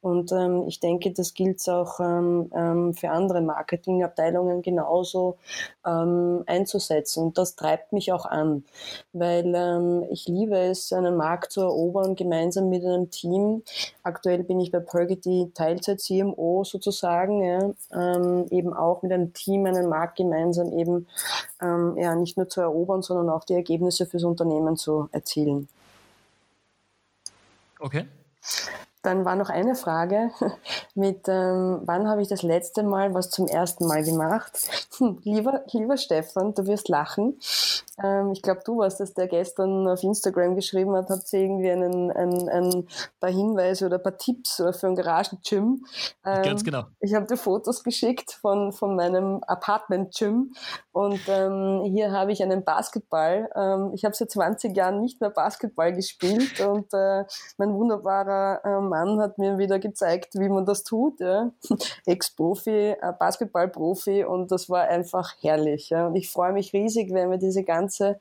Und 0.01 0.31
ähm, 0.31 0.65
ich 0.67 0.79
denke, 0.79 1.11
das 1.11 1.33
gilt 1.33 1.61
auch 1.69 1.97
für 1.97 3.09
andere 3.09 3.41
Marketingabteilungen 3.41 4.61
genauso 4.61 5.37
einzusetzen. 5.83 7.23
Und 7.25 7.37
das 7.37 7.55
treibt 7.55 7.93
mich 7.93 8.00
auch 8.09 8.25
an, 8.25 8.63
weil 9.11 9.53
ähm, 9.53 10.05
ich 10.09 10.27
liebe 10.27 10.57
es, 10.57 10.93
einen 10.93 11.17
Markt 11.17 11.51
zu 11.51 11.61
erobern, 11.61 12.15
gemeinsam 12.15 12.69
mit 12.69 12.85
einem 12.85 13.11
Team. 13.11 13.63
Aktuell 14.03 14.43
bin 14.43 14.61
ich 14.61 14.71
bei 14.71 14.79
Purgity 14.79 15.51
Teilzeit-CMO 15.53 16.63
sozusagen, 16.63 17.43
ja, 17.43 17.71
ähm, 17.93 18.47
eben 18.49 18.73
auch 18.73 19.01
mit 19.01 19.11
einem 19.11 19.33
Team 19.33 19.65
einen 19.65 19.89
Markt 19.89 20.15
gemeinsam 20.15 20.71
eben 20.71 21.07
ähm, 21.61 21.97
ja, 21.97 22.15
nicht 22.15 22.37
nur 22.37 22.47
zu 22.47 22.61
erobern, 22.61 23.01
sondern 23.01 23.29
auch 23.29 23.43
die 23.43 23.55
Ergebnisse 23.55 24.05
fürs 24.05 24.23
Unternehmen 24.23 24.77
zu 24.77 25.09
erzielen. 25.11 25.67
Okay. 27.79 28.05
Dann 29.03 29.25
war 29.25 29.35
noch 29.35 29.49
eine 29.49 29.75
Frage 29.75 30.31
mit, 30.95 31.27
ähm, 31.27 31.81
wann 31.85 32.07
habe 32.07 32.21
ich 32.21 32.27
das 32.27 32.43
letzte 32.43 32.83
Mal 32.83 33.13
was 33.13 33.29
zum 33.29 33.47
ersten 33.47 33.87
Mal 33.87 34.03
gemacht? 34.03 34.51
Lieber, 35.23 35.63
lieber 35.71 35.97
Stefan, 35.97 36.53
du 36.53 36.67
wirst 36.67 36.87
lachen. 36.89 37.39
Ähm, 38.03 38.31
ich 38.31 38.41
glaube, 38.41 38.61
du 38.65 38.77
warst 38.77 39.01
es, 39.01 39.13
der 39.13 39.27
gestern 39.27 39.87
auf 39.87 40.03
Instagram 40.03 40.55
geschrieben 40.55 40.95
hat, 40.95 41.09
habt 41.09 41.31
ihr 41.33 41.39
irgendwie 41.39 41.71
einen, 41.71 42.11
ein, 42.11 42.49
ein 42.49 42.87
paar 43.19 43.31
Hinweise 43.31 43.87
oder 43.87 43.97
ein 43.97 44.03
paar 44.03 44.17
Tipps 44.17 44.55
für 44.55 44.87
ein 44.87 44.95
Garagen-Gym. 44.95 45.83
Ähm, 46.25 46.43
Ganz 46.43 46.63
genau. 46.63 46.83
Ich 46.99 47.13
habe 47.13 47.25
dir 47.25 47.37
Fotos 47.37 47.83
geschickt 47.83 48.31
von, 48.33 48.71
von 48.71 48.95
meinem 48.95 49.41
Apartment-Gym 49.47 50.53
und 50.91 51.21
ähm, 51.27 51.81
hier 51.85 52.11
habe 52.11 52.31
ich 52.31 52.43
einen 52.43 52.63
Basketball. 52.63 53.49
Ähm, 53.55 53.91
ich 53.93 54.05
habe 54.05 54.15
seit 54.15 54.31
20 54.31 54.75
Jahren 54.75 55.01
nicht 55.01 55.21
mehr 55.21 55.29
Basketball 55.29 55.93
gespielt 55.93 56.59
und 56.59 56.93
äh, 56.93 57.25
mein 57.57 57.73
wunderbarer 57.73 58.61
ähm, 58.63 58.90
Mann 58.91 59.19
hat 59.19 59.37
mir 59.37 59.57
wieder 59.57 59.79
gezeigt, 59.79 60.35
wie 60.35 60.49
man 60.49 60.65
das 60.65 60.83
tut. 60.83 61.19
Ja. 61.21 61.51
Ex-Profi, 62.05 62.95
äh, 63.01 63.13
Basketball-Profi 63.17 64.25
und 64.25 64.51
das 64.51 64.69
war 64.69 64.83
einfach 64.83 65.33
herrlich. 65.41 65.89
Ja. 65.89 66.07
Und 66.07 66.15
ich 66.15 66.29
freue 66.29 66.51
mich 66.51 66.73
riesig, 66.73 67.13
wenn 67.13 67.31
wir 67.31 67.37
diese 67.37 67.63
ganze 67.63 68.19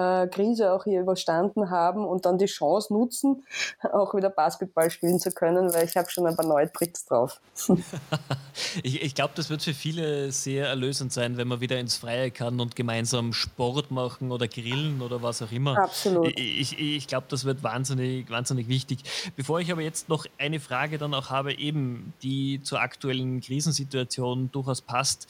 äh, 0.00 0.26
Krise 0.28 0.72
auch 0.72 0.84
hier 0.84 1.00
überstanden 1.00 1.70
haben 1.70 2.04
und 2.04 2.26
dann 2.26 2.38
die 2.38 2.46
Chance 2.46 2.92
nutzen, 2.92 3.44
auch 3.92 4.14
wieder 4.14 4.30
Basketball 4.30 4.90
spielen 4.90 5.20
zu 5.20 5.30
können, 5.30 5.72
weil 5.72 5.84
ich 5.84 5.96
habe 5.96 6.10
schon 6.10 6.26
ein 6.26 6.34
paar 6.34 6.46
neue 6.46 6.70
Tricks 6.72 7.04
drauf. 7.04 7.40
ich 8.82 9.02
ich 9.02 9.14
glaube, 9.14 9.34
das 9.36 9.50
wird 9.50 9.62
für 9.62 9.74
viele 9.74 10.32
sehr 10.32 10.66
erlösend 10.66 11.12
sein, 11.12 11.36
wenn 11.36 11.46
man 11.46 11.60
wieder 11.60 11.78
ins 11.78 11.96
Freie 11.96 12.32
kann 12.32 12.58
und 12.58 12.74
gemeinsam 12.74 13.32
Sport 13.32 13.92
machen 13.92 14.32
oder 14.32 14.48
grillen 14.48 15.02
oder 15.02 15.22
was 15.22 15.40
auch 15.42 15.52
immer. 15.52 15.78
Absolut. 15.78 16.26
Ich, 16.38 16.72
ich, 16.72 16.96
ich 16.96 17.06
glaube, 17.06 17.26
das 17.28 17.44
wird 17.44 17.62
wahnsinnig, 17.62 18.28
wahnsinnig 18.28 18.66
wichtig. 18.68 19.04
Bevor 19.36 19.60
ich 19.60 19.70
aber 19.70 19.82
jetzt 19.82 20.00
jetzt 20.00 20.08
noch 20.08 20.26
eine 20.38 20.60
Frage 20.60 20.98
dann 20.98 21.12
auch 21.14 21.30
habe, 21.30 21.52
eben 21.58 22.12
die 22.22 22.62
zur 22.62 22.80
aktuellen 22.80 23.40
Krisensituation 23.40 24.50
durchaus 24.52 24.80
passt. 24.80 25.26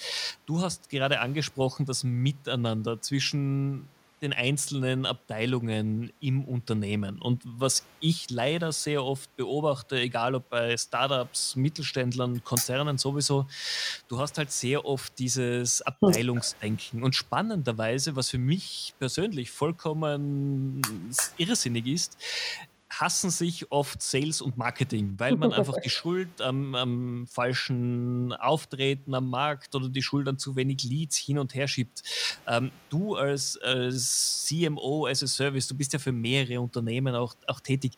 Du 0.47 0.61
hast 0.61 0.89
gerade 0.91 1.21
angesprochen, 1.21 1.87
das 1.87 2.05
Miteinander 2.05 3.00
zwischen 3.00 3.89
den 4.23 4.33
einzelnen 4.33 5.07
Abteilungen 5.07 6.12
im 6.21 6.45
Unternehmen. 6.45 7.21
Und 7.21 7.43
was 7.45 7.85
ich 8.00 8.31
leider 8.31 8.73
sehr 8.73 9.05
oft 9.05 9.35
beobachte, 9.37 9.99
egal 9.99 10.35
ob 10.35 10.49
bei 10.50 10.77
Startups, 10.77 11.57
Mittelständlern, 11.57 12.45
Konzernen 12.45 12.99
sowieso, 12.99 13.47
du 14.09 14.19
hast 14.19 14.39
halt 14.39 14.50
sehr 14.53 14.85
oft 14.85 15.19
dieses 15.19 15.83
Abteilungsdenken. 15.83 17.03
Und 17.03 17.15
spannenderweise, 17.15 18.17
was 18.17 18.31
für 18.31 18.39
mich 18.39 18.95
persönlich 18.99 19.50
vollkommen 19.50 20.83
irrsinnig 21.39 21.87
ist, 21.87 22.19
hassen 22.91 23.31
sich 23.31 23.71
oft 23.71 24.03
Sales 24.03 24.41
und 24.41 24.59
Marketing, 24.59 25.15
weil 25.17 25.37
man 25.37 25.53
einfach 25.53 25.77
die 25.81 25.91
Schuld 25.91 26.41
am, 26.41 26.75
am, 26.75 27.27
falschen 27.29 28.33
Auftreten 28.33 29.15
am 29.15 29.31
Markt 29.31 29.75
oder 29.75 29.89
die 29.89 30.03
Schuld 30.03 30.27
an 30.27 30.39
zu 30.39 30.57
wenig 30.57 30.83
Leads 30.83 31.17
hin 31.17 31.39
und 31.39 31.55
her 31.55 31.69
schiebt. 31.69 32.03
Ähm, 32.49 32.73
du 32.89 33.15
als, 33.15 33.57
als 33.59 34.45
CMO, 34.47 35.07
as 35.07 35.23
a 35.23 35.29
Service, 35.29 35.69
du 35.69 35.77
bist 35.77 35.93
ja 35.93 36.01
für 36.01 36.13
mehrere 36.13 36.61
Unternehmen 36.61 37.15
auch, 37.15 37.35
auch 37.47 37.61
tätig. 37.61 37.93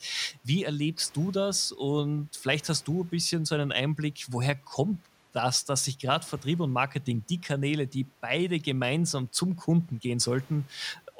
Wie 0.44 0.64
erlebst 0.64 1.16
du 1.16 1.32
das? 1.32 1.72
Und 1.72 2.28
vielleicht 2.32 2.68
hast 2.68 2.86
du 2.86 3.02
ein 3.02 3.08
bisschen 3.08 3.46
so 3.46 3.54
einen 3.54 3.72
Einblick, 3.72 4.26
woher 4.28 4.54
kommt 4.54 4.98
das, 5.32 5.64
dass 5.64 5.86
sich 5.86 5.98
gerade 5.98 6.26
Vertrieb 6.26 6.60
und 6.60 6.70
Marketing, 6.70 7.24
die 7.30 7.40
Kanäle, 7.40 7.86
die 7.86 8.04
beide 8.20 8.60
gemeinsam 8.60 9.32
zum 9.32 9.56
Kunden 9.56 9.98
gehen 9.98 10.18
sollten, 10.18 10.66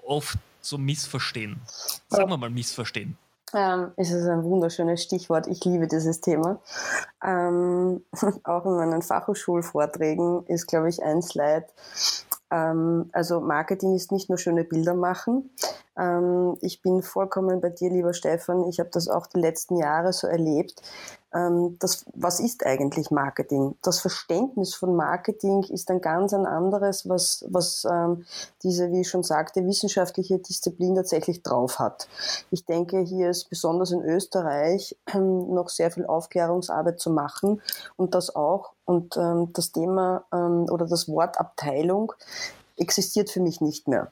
oft 0.05 0.37
so 0.61 0.77
missverstehen. 0.77 1.61
Sagen 2.09 2.31
wir 2.31 2.37
mal 2.37 2.51
missverstehen. 2.51 3.17
Ähm, 3.55 3.93
es 3.97 4.11
ist 4.11 4.27
ein 4.27 4.45
wunderschönes 4.45 5.03
Stichwort. 5.03 5.47
Ich 5.47 5.65
liebe 5.65 5.87
dieses 5.87 6.21
Thema. 6.21 6.61
Ähm, 7.23 8.05
auch 8.45 8.65
in 8.65 8.77
meinen 8.77 9.03
Fachhochschulvorträgen 9.03 10.47
ist, 10.47 10.67
glaube 10.67 10.89
ich, 10.89 11.03
ein 11.03 11.23
Slide. 11.23 11.67
Ähm, 12.51 13.11
also 13.13 13.41
Marketing 13.41 13.95
ist 13.95 14.13
nicht 14.13 14.29
nur 14.29 14.39
schöne 14.39 14.65
Bilder 14.65 14.95
machen. 14.95 15.51
Ähm, 15.97 16.57
ich 16.61 16.83
bin 16.83 17.03
vollkommen 17.03 17.61
bei 17.61 17.71
dir, 17.71 17.91
lieber 17.91 18.15
Stefan. 18.15 18.69
Ich 18.69 18.81
habe 18.81 18.91
das 18.91 19.09
auch 19.09 19.27
die 19.27 19.41
letzten 19.41 19.77
Jahre 19.77 20.13
so 20.13 20.27
erlebt. 20.27 20.83
Ähm, 21.35 21.77
das, 21.79 22.05
was 22.15 22.41
ist 22.41 22.65
eigentlich 22.67 23.11
Marketing? 23.11 23.75
Das 23.83 24.01
Verständnis 24.01 24.75
von 24.75 24.95
Marketing 24.97 25.63
ist 25.65 25.91
ein 25.91 26.01
ganz 26.01 26.35
ein 26.35 26.47
anderes, 26.47 27.09
was, 27.09 27.45
was 27.49 27.87
ähm, 27.91 28.25
diese, 28.63 28.91
wie 28.91 29.01
ich 29.01 29.09
schon 29.09 29.23
sagte, 29.23 29.67
wissenschaftliche 29.67 30.39
Disziplin 30.39 30.95
tatsächlich 30.95 31.43
drauf 31.43 31.79
hat. 31.79 32.09
Ich 32.51 32.65
denke, 32.65 33.01
hier 33.01 33.31
ist 33.31 33.49
besonders 33.49 33.93
in 33.93 34.03
Österreich 34.03 34.97
ähm, 35.15 35.55
noch 35.55 35.69
sehr 35.69 35.91
viel 35.91 36.07
Aufklärungsarbeit 36.07 37.01
zu 37.01 37.11
machen 37.11 37.63
und 37.97 38.15
das 38.15 38.35
auch. 38.35 38.73
Und 38.85 39.17
ähm, 39.17 39.51
das 39.53 39.73
Thema 39.73 40.25
ähm, 40.33 40.67
oder 40.71 40.87
das 40.87 41.09
Wort 41.09 41.39
Abteilung 41.39 42.13
existiert 42.77 43.31
für 43.31 43.41
mich 43.41 43.61
nicht 43.61 43.89
mehr. 43.89 44.11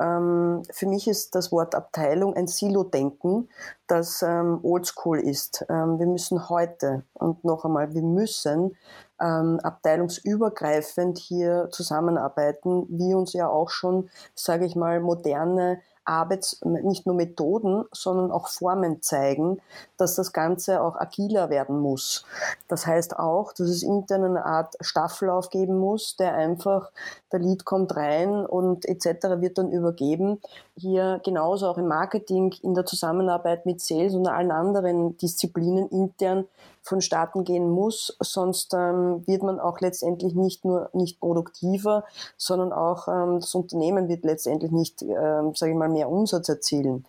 Ähm, 0.00 0.62
für 0.70 0.86
mich 0.86 1.08
ist 1.08 1.34
das 1.34 1.52
Wort 1.52 1.74
Abteilung 1.74 2.34
ein 2.34 2.46
Silo-Denken, 2.46 3.48
das 3.86 4.22
ähm, 4.22 4.60
oldschool 4.62 5.20
ist. 5.20 5.66
Ähm, 5.68 5.98
wir 5.98 6.06
müssen 6.06 6.48
heute 6.48 7.04
und 7.14 7.44
noch 7.44 7.64
einmal, 7.64 7.92
wir 7.94 8.02
müssen 8.02 8.76
abteilungsübergreifend 9.16 11.18
hier 11.18 11.68
zusammenarbeiten, 11.70 12.84
wie 12.90 13.14
uns 13.14 13.32
ja 13.32 13.48
auch 13.48 13.70
schon, 13.70 14.10
sage 14.34 14.66
ich 14.66 14.74
mal, 14.74 14.98
moderne 15.00 15.80
Arbeits-, 16.04 16.60
nicht 16.64 17.06
nur 17.06 17.14
Methoden, 17.14 17.84
sondern 17.92 18.30
auch 18.30 18.48
Formen 18.48 19.02
zeigen, 19.02 19.60
dass 19.96 20.14
das 20.14 20.32
Ganze 20.32 20.82
auch 20.82 20.96
agiler 20.96 21.50
werden 21.50 21.78
muss. 21.78 22.24
Das 22.68 22.86
heißt 22.86 23.18
auch, 23.18 23.52
dass 23.52 23.68
es 23.68 23.82
intern 23.82 24.24
eine 24.24 24.44
Art 24.44 24.74
Staffellauf 24.80 25.50
geben 25.50 25.78
muss, 25.78 26.16
der 26.16 26.34
einfach, 26.34 26.90
der 27.32 27.40
Lead 27.40 27.64
kommt 27.64 27.96
rein 27.96 28.46
und 28.46 28.86
etc. 28.86 29.40
wird 29.40 29.58
dann 29.58 29.70
übergeben. 29.70 30.40
Hier 30.76 31.20
genauso 31.24 31.68
auch 31.68 31.78
im 31.78 31.88
Marketing, 31.88 32.54
in 32.62 32.74
der 32.74 32.86
Zusammenarbeit 32.86 33.66
mit 33.66 33.80
Sales 33.80 34.14
und 34.14 34.26
allen 34.26 34.50
anderen 34.50 35.16
Disziplinen 35.16 35.88
intern 35.88 36.46
vonstatten 36.84 37.44
gehen 37.44 37.70
muss, 37.70 38.16
sonst 38.20 38.74
ähm, 38.74 39.26
wird 39.26 39.42
man 39.42 39.58
auch 39.58 39.80
letztendlich 39.80 40.34
nicht 40.34 40.64
nur 40.64 40.90
nicht 40.92 41.18
produktiver, 41.18 42.04
sondern 42.36 42.72
auch 42.72 43.08
ähm, 43.08 43.40
das 43.40 43.54
Unternehmen 43.54 44.08
wird 44.08 44.24
letztendlich 44.24 44.70
nicht, 44.70 45.02
ähm, 45.02 45.54
sage 45.54 45.72
ich 45.72 45.78
mal, 45.78 45.88
mehr 45.88 46.10
Umsatz 46.10 46.48
erzielen. 46.48 47.06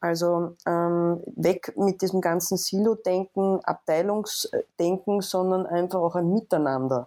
Also 0.00 0.56
ähm, 0.66 1.22
weg 1.36 1.72
mit 1.76 2.02
diesem 2.02 2.20
ganzen 2.20 2.58
Silo-Denken, 2.58 3.60
Abteilungsdenken, 3.64 5.20
sondern 5.20 5.66
einfach 5.66 6.00
auch 6.00 6.16
ein 6.16 6.32
Miteinander. 6.32 7.06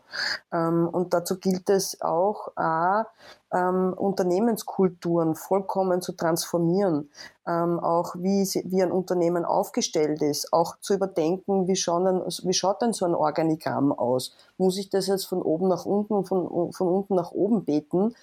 Ähm, 0.54 0.88
und 0.90 1.14
dazu 1.14 1.38
gilt 1.38 1.70
es 1.70 2.00
auch, 2.02 2.56
a, 2.56 3.08
ähm, 3.54 3.94
Unternehmenskulturen 3.94 5.36
vollkommen 5.36 6.02
zu 6.02 6.14
transformieren, 6.14 7.10
ähm, 7.48 7.80
auch 7.80 8.16
wie, 8.16 8.44
wie 8.66 8.82
ein 8.82 8.92
Unternehmen 8.92 9.46
aufgestellt 9.46 10.22
ist, 10.22 10.52
auch 10.52 10.80
zu 10.80 10.96
überdenken, 10.96 11.68
wie, 11.68 11.76
schauen 11.76 12.24
wie 12.44 12.54
schaut 12.54 12.82
denn 12.82 12.94
so 12.94 13.06
ein 13.06 13.14
Organigramm 13.14 13.92
aus? 13.92 14.36
Muss 14.58 14.78
ich 14.78 14.90
das 14.90 15.08
jetzt 15.08 15.26
von 15.26 15.42
oben 15.42 15.68
nach 15.68 15.86
unten, 15.86 16.26
von, 16.26 16.72
von 16.72 16.88
unten 16.88 17.16
nach 17.16 17.32
oben 17.32 17.66
beten? 17.66 18.16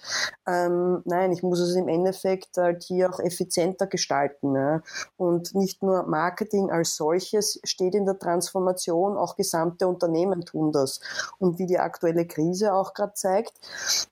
Ähm, 0.45 1.01
nein, 1.05 1.31
ich 1.31 1.41
muss 1.41 1.59
es 1.59 1.75
im 1.75 1.87
Endeffekt 1.87 2.57
halt 2.57 2.83
hier 2.83 3.09
auch 3.09 3.19
effizienter 3.19 3.87
gestalten. 3.87 4.51
Ne? 4.51 4.83
Und 5.15 5.55
nicht 5.55 5.83
nur 5.83 6.03
Marketing 6.03 6.69
als 6.69 6.95
solches 6.95 7.59
steht 7.63 7.95
in 7.95 8.05
der 8.05 8.19
Transformation, 8.19 9.15
auch 9.17 9.35
gesamte 9.35 9.87
Unternehmen 9.87 10.45
tun 10.45 10.71
das. 10.71 10.99
Und 11.39 11.59
wie 11.59 11.65
die 11.65 11.79
aktuelle 11.79 12.25
Krise 12.27 12.73
auch 12.73 12.93
gerade 12.93 13.13
zeigt, 13.13 13.53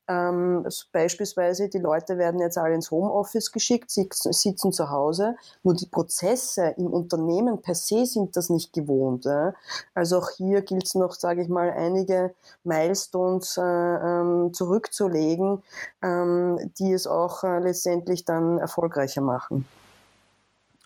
ähm, 0.08 0.65
beispielsweise 1.01 1.67
die 1.67 1.79
Leute 1.79 2.20
werden 2.20 2.39
jetzt 2.39 2.60
alle 2.60 2.75
ins 2.75 2.91
Homeoffice 2.91 3.51
geschickt, 3.51 3.89
sitzen 3.89 4.72
zu 4.72 4.91
Hause, 4.91 5.36
nur 5.63 5.74
die 5.74 5.88
Prozesse 5.88 6.75
im 6.77 6.93
Unternehmen 6.93 7.60
per 7.62 7.74
se 7.74 8.05
sind 8.05 8.38
das 8.38 8.50
nicht 8.50 8.72
gewohnt. 8.72 9.25
Ja? 9.25 9.53
Also 9.96 10.20
auch 10.20 10.29
hier 10.29 10.62
gilt 10.62 10.86
es 10.86 10.93
noch, 10.93 11.13
sage 11.13 11.41
ich 11.41 11.50
mal, 11.50 11.72
einige 11.72 12.36
Milestones 12.63 13.58
äh, 13.58 13.62
ähm, 13.63 14.53
zurückzulegen, 14.53 15.63
ähm, 16.03 16.72
die 16.77 16.93
es 16.93 17.08
auch 17.08 17.43
äh, 17.43 17.60
letztendlich 17.60 18.24
dann 18.24 18.60
erfolgreicher 18.60 19.22
machen. 19.22 19.65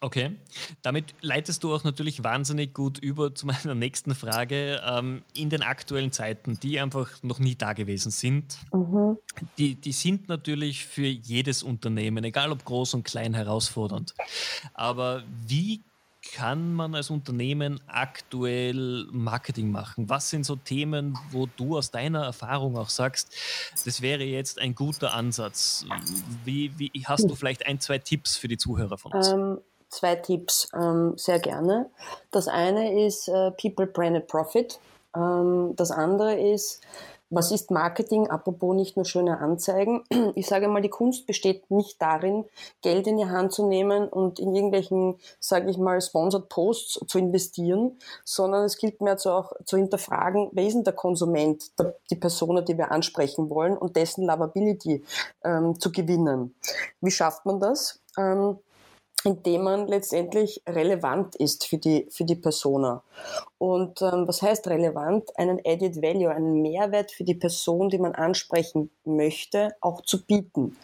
Okay, 0.05 0.35
damit 0.83 1.15
leitest 1.21 1.63
du 1.63 1.73
auch 1.73 1.83
natürlich 1.83 2.23
wahnsinnig 2.23 2.75
gut 2.75 2.99
über 2.99 3.33
zu 3.33 3.47
meiner 3.47 3.73
nächsten 3.73 4.13
Frage. 4.13 4.79
Ähm, 4.85 5.23
in 5.33 5.49
den 5.49 5.63
aktuellen 5.63 6.11
Zeiten, 6.11 6.59
die 6.59 6.79
einfach 6.79 7.23
noch 7.23 7.39
nie 7.39 7.55
da 7.55 7.73
gewesen 7.73 8.11
sind, 8.11 8.59
mhm. 8.71 9.17
die, 9.57 9.73
die 9.73 9.91
sind 9.91 10.29
natürlich 10.29 10.85
für 10.85 11.07
jedes 11.07 11.63
Unternehmen, 11.63 12.23
egal 12.23 12.51
ob 12.51 12.63
groß 12.63 12.93
und 12.93 13.03
klein, 13.03 13.33
herausfordernd. 13.33 14.13
Aber 14.75 15.23
wie 15.47 15.81
kann 16.35 16.75
man 16.75 16.93
als 16.93 17.09
Unternehmen 17.09 17.79
aktuell 17.87 19.07
Marketing 19.11 19.71
machen? 19.71 20.07
Was 20.07 20.29
sind 20.29 20.45
so 20.45 20.55
Themen, 20.55 21.17
wo 21.31 21.47
du 21.47 21.77
aus 21.77 21.89
deiner 21.89 22.23
Erfahrung 22.23 22.77
auch 22.77 22.89
sagst, 22.89 23.33
das 23.85 24.01
wäre 24.01 24.23
jetzt 24.23 24.59
ein 24.59 24.75
guter 24.75 25.15
Ansatz? 25.15 25.83
Wie, 26.43 26.77
wie 26.77 26.91
hast 27.05 27.27
du 27.27 27.33
vielleicht 27.33 27.65
ein, 27.65 27.79
zwei 27.79 27.97
Tipps 27.97 28.37
für 28.37 28.47
die 28.47 28.57
Zuhörer 28.57 28.99
von 28.99 29.11
uns? 29.11 29.29
Ähm, 29.29 29.57
zwei 29.95 30.15
Tipps, 30.15 30.69
ähm, 30.73 31.13
sehr 31.17 31.39
gerne. 31.39 31.89
Das 32.31 32.47
eine 32.47 33.05
ist 33.05 33.27
äh, 33.27 33.51
People, 33.51 33.87
Branded, 33.87 34.27
Profit. 34.27 34.79
Ähm, 35.15 35.73
das 35.75 35.91
andere 35.91 36.35
ist, 36.35 36.81
was 37.31 37.51
ist 37.51 37.71
Marketing? 37.71 38.29
Apropos 38.29 38.75
nicht 38.75 38.95
nur 38.97 39.05
schöne 39.05 39.39
Anzeigen. 39.39 40.03
Ich 40.35 40.47
sage 40.47 40.67
mal, 40.67 40.81
die 40.81 40.89
Kunst 40.89 41.27
besteht 41.27 41.69
nicht 41.71 42.01
darin, 42.01 42.45
Geld 42.81 43.07
in 43.07 43.17
die 43.17 43.25
Hand 43.25 43.51
zu 43.51 43.67
nehmen 43.67 44.07
und 44.07 44.39
in 44.39 44.53
irgendwelchen, 44.53 45.17
sage 45.39 45.69
ich 45.69 45.77
mal, 45.77 46.01
Sponsored 46.01 46.49
Posts 46.49 47.05
zu 47.07 47.17
investieren, 47.17 47.97
sondern 48.23 48.65
es 48.65 48.77
gilt 48.77 49.01
mehr 49.01 49.17
zu 49.17 49.31
auch 49.31 49.53
zu 49.65 49.77
hinterfragen, 49.77 50.49
wer 50.51 50.65
ist 50.65 50.75
denn 50.75 50.83
der 50.83 50.93
Konsument, 50.93 51.79
der, 51.79 51.95
die 52.09 52.15
Person, 52.15 52.63
die 52.65 52.77
wir 52.77 52.91
ansprechen 52.91 53.49
wollen 53.49 53.77
und 53.77 53.95
dessen 53.95 54.25
Lovability 54.25 55.03
ähm, 55.43 55.79
zu 55.79 55.91
gewinnen. 55.91 56.55
Wie 57.01 57.11
schafft 57.11 57.45
man 57.45 57.59
das? 57.59 58.01
Ähm, 58.17 58.59
indem 59.25 59.63
man 59.63 59.87
letztendlich 59.87 60.61
relevant 60.67 61.35
ist 61.35 61.65
für 61.65 61.77
die, 61.77 62.07
für 62.09 62.23
die 62.23 62.35
Persona. 62.35 63.03
Und 63.57 64.01
ähm, 64.01 64.27
was 64.27 64.41
heißt 64.41 64.67
relevant? 64.67 65.37
Einen 65.37 65.59
Added 65.65 66.01
Value, 66.01 66.29
einen 66.29 66.61
Mehrwert 66.61 67.11
für 67.11 67.23
die 67.23 67.33
Person, 67.33 67.89
die 67.89 67.97
man 67.97 68.13
ansprechen 68.13 68.91
möchte, 69.05 69.75
auch 69.81 70.01
zu 70.01 70.23
bieten. 70.25 70.77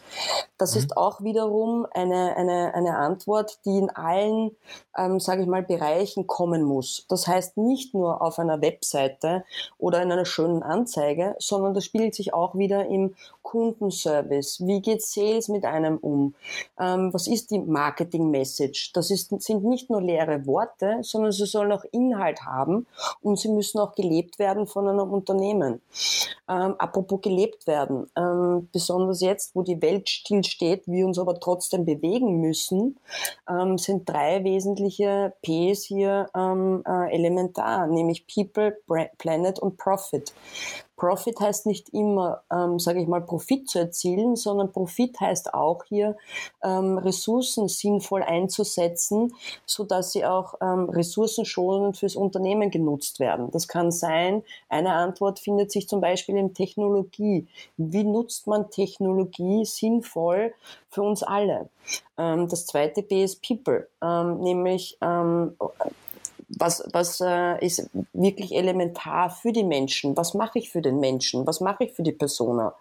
Das 0.58 0.74
mhm. 0.74 0.80
ist 0.80 0.96
auch 0.96 1.22
wiederum 1.22 1.86
eine, 1.92 2.36
eine, 2.36 2.74
eine 2.74 2.96
Antwort, 2.96 3.58
die 3.66 3.78
in 3.78 3.90
allen, 3.90 4.56
ähm, 4.96 5.20
sage 5.20 5.42
ich 5.42 5.48
mal, 5.48 5.62
Bereichen 5.62 6.26
kommen 6.26 6.62
muss. 6.62 7.06
Das 7.08 7.26
heißt 7.26 7.56
nicht 7.58 7.94
nur 7.94 8.22
auf 8.22 8.38
einer 8.38 8.60
Webseite 8.62 9.44
oder 9.78 10.02
in 10.02 10.10
einer 10.10 10.24
schönen 10.24 10.62
Anzeige, 10.62 11.36
sondern 11.38 11.74
das 11.74 11.84
spiegelt 11.84 12.14
sich 12.14 12.32
auch 12.32 12.56
wieder 12.56 12.86
im 12.86 13.14
Kundenservice. 13.42 14.66
Wie 14.66 14.80
geht 14.80 15.02
Sales 15.02 15.48
mit 15.48 15.64
einem 15.64 15.98
um? 15.98 16.34
Ähm, 16.80 17.12
was 17.12 17.26
ist 17.26 17.50
die 17.50 17.58
Marketing-Message? 18.32 18.92
Das 18.92 19.10
ist, 19.10 19.30
sind 19.42 19.64
nicht 19.64 19.90
nur 19.90 20.02
leere 20.02 20.46
Worte, 20.46 20.98
sondern 21.02 21.32
sie 21.32 21.46
sollen 21.46 21.72
auch 21.72 21.84
Inhalt 21.92 22.44
haben 22.44 22.52
haben 22.62 22.86
und 23.20 23.38
sie 23.38 23.48
müssen 23.48 23.78
auch 23.78 23.94
gelebt 23.94 24.38
werden 24.38 24.66
von 24.66 24.88
einem 24.88 25.12
Unternehmen. 25.12 25.80
Ähm, 26.48 26.74
apropos 26.78 27.20
gelebt 27.20 27.66
werden, 27.66 28.10
ähm, 28.16 28.68
besonders 28.72 29.20
jetzt, 29.20 29.54
wo 29.54 29.62
die 29.62 29.80
Welt 29.80 30.08
stillsteht, 30.08 30.86
wir 30.86 31.06
uns 31.06 31.18
aber 31.18 31.38
trotzdem 31.38 31.84
bewegen 31.84 32.40
müssen, 32.40 32.98
ähm, 33.48 33.78
sind 33.78 34.08
drei 34.08 34.42
wesentliche 34.44 35.32
Ps 35.42 35.84
hier 35.84 36.28
ähm, 36.36 36.82
äh, 36.86 37.14
elementar, 37.14 37.86
nämlich 37.86 38.26
People, 38.26 38.76
Planet 39.18 39.58
und 39.60 39.76
Profit. 39.76 40.32
Profit 40.96 41.40
heißt 41.40 41.66
nicht 41.66 41.88
immer, 41.90 42.42
ähm, 42.52 42.78
sage 42.78 43.00
ich 43.00 43.08
mal, 43.08 43.20
Profit 43.20 43.68
zu 43.68 43.78
erzielen, 43.78 44.36
sondern 44.36 44.72
Profit 44.72 45.18
heißt 45.18 45.54
auch 45.54 45.84
hier, 45.84 46.16
ähm, 46.62 46.98
Ressourcen 46.98 47.68
sinnvoll 47.68 48.22
einzusetzen, 48.22 49.34
so 49.66 49.84
dass 49.84 50.12
sie 50.12 50.24
auch 50.24 50.54
ähm, 50.60 50.88
ressourcenschonend 50.90 51.96
fürs 51.96 52.14
Unternehmen 52.14 52.70
genutzt 52.70 53.20
werden. 53.20 53.50
Das 53.50 53.68
kann 53.68 53.90
sein, 53.90 54.42
eine 54.68 54.92
Antwort 54.92 55.40
findet 55.40 55.72
sich 55.72 55.88
zum 55.88 56.00
Beispiel 56.00 56.36
in 56.36 56.54
Technologie. 56.54 57.46
Wie 57.76 58.04
nutzt 58.04 58.46
man 58.46 58.70
Technologie 58.70 59.64
sinnvoll 59.64 60.54
für 60.88 61.02
uns 61.02 61.22
alle? 61.22 61.68
Ähm, 62.18 62.48
das 62.48 62.66
zweite 62.66 63.02
B 63.02 63.24
ist 63.24 63.42
People, 63.42 63.88
ähm, 64.02 64.40
nämlich 64.40 64.98
ähm, 65.00 65.56
was, 66.58 66.82
was 66.92 67.20
äh, 67.20 67.64
ist 67.64 67.88
wirklich 68.12 68.54
elementar 68.54 69.30
für 69.30 69.52
die 69.52 69.64
Menschen? 69.64 70.16
Was 70.16 70.34
mache 70.34 70.58
ich 70.58 70.70
für 70.70 70.82
den 70.82 71.00
Menschen? 71.00 71.46
Was 71.46 71.60
mache 71.60 71.84
ich 71.84 71.92
für 71.92 72.02
die 72.02 72.12
Persona? 72.12 72.74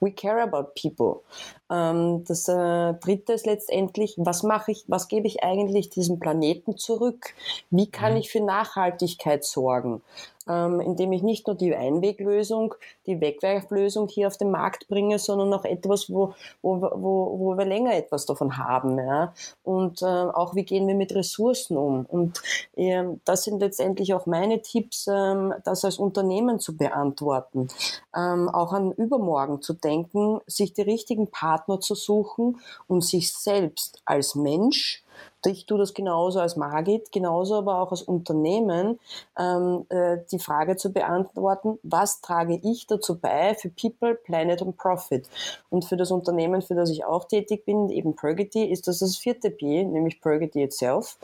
We 0.00 0.12
care 0.12 0.42
about 0.42 0.72
people. 0.80 1.22
Ähm, 1.70 2.24
das 2.24 2.48
äh, 2.48 2.94
dritte 2.94 3.32
ist 3.32 3.46
letztendlich, 3.46 4.14
was 4.16 4.42
mache 4.42 4.72
ich, 4.72 4.84
was 4.86 5.08
gebe 5.08 5.26
ich 5.26 5.42
eigentlich 5.42 5.90
diesem 5.90 6.18
Planeten 6.18 6.76
zurück? 6.76 7.34
Wie 7.70 7.90
kann 7.90 8.12
mhm. 8.12 8.18
ich 8.18 8.30
für 8.30 8.40
Nachhaltigkeit 8.40 9.44
sorgen? 9.44 10.02
ähm, 10.48 10.80
indem 10.80 11.12
ich 11.12 11.22
nicht 11.22 11.46
nur 11.46 11.56
die 11.56 11.74
Einweglösung, 11.74 12.74
die 13.06 13.20
Wegwerflösung 13.20 14.08
hier 14.08 14.26
auf 14.26 14.36
den 14.36 14.50
Markt 14.50 14.88
bringe, 14.88 15.18
sondern 15.18 15.52
auch 15.52 15.64
etwas, 15.64 16.10
wo, 16.10 16.34
wo, 16.62 16.80
wo, 16.80 17.38
wo 17.38 17.56
wir 17.56 17.64
länger 17.64 17.94
etwas 17.94 18.26
davon 18.26 18.56
haben. 18.56 18.98
Ja? 18.98 19.34
Und 19.62 20.02
äh, 20.02 20.06
auch, 20.06 20.54
wie 20.54 20.64
gehen 20.64 20.88
wir 20.88 20.94
mit 20.94 21.14
Ressourcen 21.14 21.76
um? 21.76 22.06
Und 22.06 22.40
äh, 22.76 23.04
das 23.24 23.44
sind 23.44 23.60
letztendlich 23.60 24.14
auch 24.14 24.26
meine 24.26 24.62
Tipps, 24.62 25.06
äh, 25.06 25.50
das 25.64 25.84
als 25.84 25.98
Unternehmen 25.98 26.58
zu 26.58 26.76
beantworten, 26.76 27.68
ähm, 28.16 28.48
auch 28.48 28.72
an 28.72 28.92
übermorgen 28.92 29.60
zu 29.60 29.74
denken, 29.74 30.40
sich 30.46 30.72
die 30.72 30.82
richtigen 30.82 31.30
Partner 31.30 31.57
zu 31.80 31.94
suchen 31.94 32.60
und 32.86 33.04
sich 33.04 33.32
selbst 33.32 34.00
als 34.04 34.34
Mensch 34.34 35.02
ich 35.46 35.66
tue 35.66 35.78
das 35.78 35.94
genauso 35.94 36.40
als 36.40 36.56
Margit, 36.56 37.12
genauso 37.12 37.56
aber 37.56 37.80
auch 37.80 37.90
als 37.90 38.02
Unternehmen, 38.02 38.98
ähm, 39.38 39.86
äh, 39.88 40.18
die 40.30 40.38
Frage 40.38 40.76
zu 40.76 40.92
beantworten, 40.92 41.78
was 41.82 42.20
trage 42.20 42.60
ich 42.62 42.86
dazu 42.86 43.18
bei 43.18 43.54
für 43.54 43.70
People, 43.70 44.14
Planet 44.14 44.62
und 44.62 44.76
Profit? 44.76 45.28
Und 45.70 45.84
für 45.84 45.96
das 45.96 46.10
Unternehmen, 46.10 46.62
für 46.62 46.74
das 46.74 46.90
ich 46.90 47.04
auch 47.04 47.24
tätig 47.24 47.64
bin, 47.64 47.88
eben 47.90 48.14
Purgity, 48.14 48.64
ist 48.64 48.88
das 48.88 48.98
das 48.98 49.16
vierte 49.16 49.50
P, 49.50 49.84
nämlich 49.84 50.20
Purgity 50.20 50.62
itself. 50.62 51.18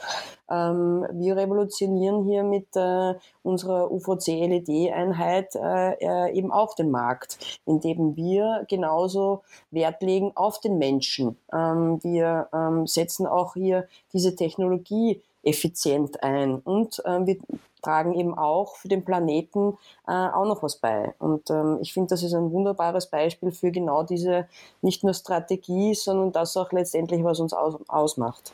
Ähm, 0.50 1.06
wir 1.12 1.36
revolutionieren 1.36 2.24
hier 2.24 2.44
mit 2.44 2.66
äh, 2.76 3.14
unserer 3.42 3.90
UVC-LED-Einheit 3.90 5.54
äh, 5.54 5.92
äh, 6.00 6.32
eben 6.32 6.52
auch 6.52 6.74
den 6.74 6.90
Markt, 6.90 7.60
indem 7.66 8.16
wir 8.16 8.64
genauso 8.68 9.42
Wert 9.70 10.02
legen 10.02 10.32
auf 10.34 10.60
den 10.60 10.78
Menschen. 10.78 11.36
Ähm, 11.52 12.02
wir 12.02 12.48
ähm, 12.52 12.86
setzen 12.86 13.26
auch 13.26 13.54
hier 13.54 13.83
diese 14.12 14.34
Technologie 14.36 15.22
effizient 15.42 16.22
ein 16.22 16.56
und 16.56 17.02
ähm, 17.04 17.26
wir 17.26 17.36
tragen 17.82 18.14
eben 18.14 18.36
auch 18.36 18.76
für 18.76 18.88
den 18.88 19.04
Planeten 19.04 19.76
äh, 20.08 20.12
auch 20.12 20.46
noch 20.46 20.62
was 20.62 20.76
bei. 20.76 21.14
Und 21.18 21.50
ähm, 21.50 21.78
ich 21.82 21.92
finde, 21.92 22.08
das 22.10 22.22
ist 22.22 22.32
ein 22.32 22.50
wunderbares 22.50 23.06
Beispiel 23.10 23.52
für 23.52 23.70
genau 23.70 24.02
diese 24.02 24.48
nicht 24.80 25.04
nur 25.04 25.12
Strategie, 25.12 25.94
sondern 25.94 26.32
das 26.32 26.56
auch 26.56 26.72
letztendlich, 26.72 27.22
was 27.22 27.40
uns 27.40 27.52
aus 27.52 27.76
ausmacht. 27.88 28.52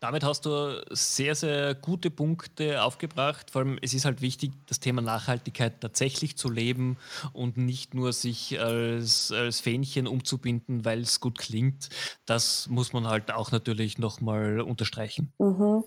Damit 0.00 0.24
hast 0.24 0.46
du 0.46 0.82
sehr, 0.88 1.34
sehr 1.34 1.74
gute 1.74 2.10
Punkte 2.10 2.82
aufgebracht. 2.82 3.50
Vor 3.50 3.60
allem, 3.60 3.78
es 3.82 3.92
ist 3.92 4.06
halt 4.06 4.22
wichtig, 4.22 4.52
das 4.66 4.80
Thema 4.80 5.02
Nachhaltigkeit 5.02 5.78
tatsächlich 5.82 6.38
zu 6.38 6.48
leben 6.48 6.96
und 7.34 7.58
nicht 7.58 7.92
nur 7.92 8.14
sich 8.14 8.58
als, 8.58 9.30
als 9.30 9.60
Fähnchen 9.60 10.06
umzubinden, 10.06 10.86
weil 10.86 11.00
es 11.00 11.20
gut 11.20 11.36
klingt. 11.36 11.90
Das 12.24 12.66
muss 12.68 12.94
man 12.94 13.06
halt 13.06 13.30
auch 13.30 13.52
natürlich 13.52 13.98
nochmal 13.98 14.62
unterstreichen. 14.62 15.34
Mhm. 15.38 15.84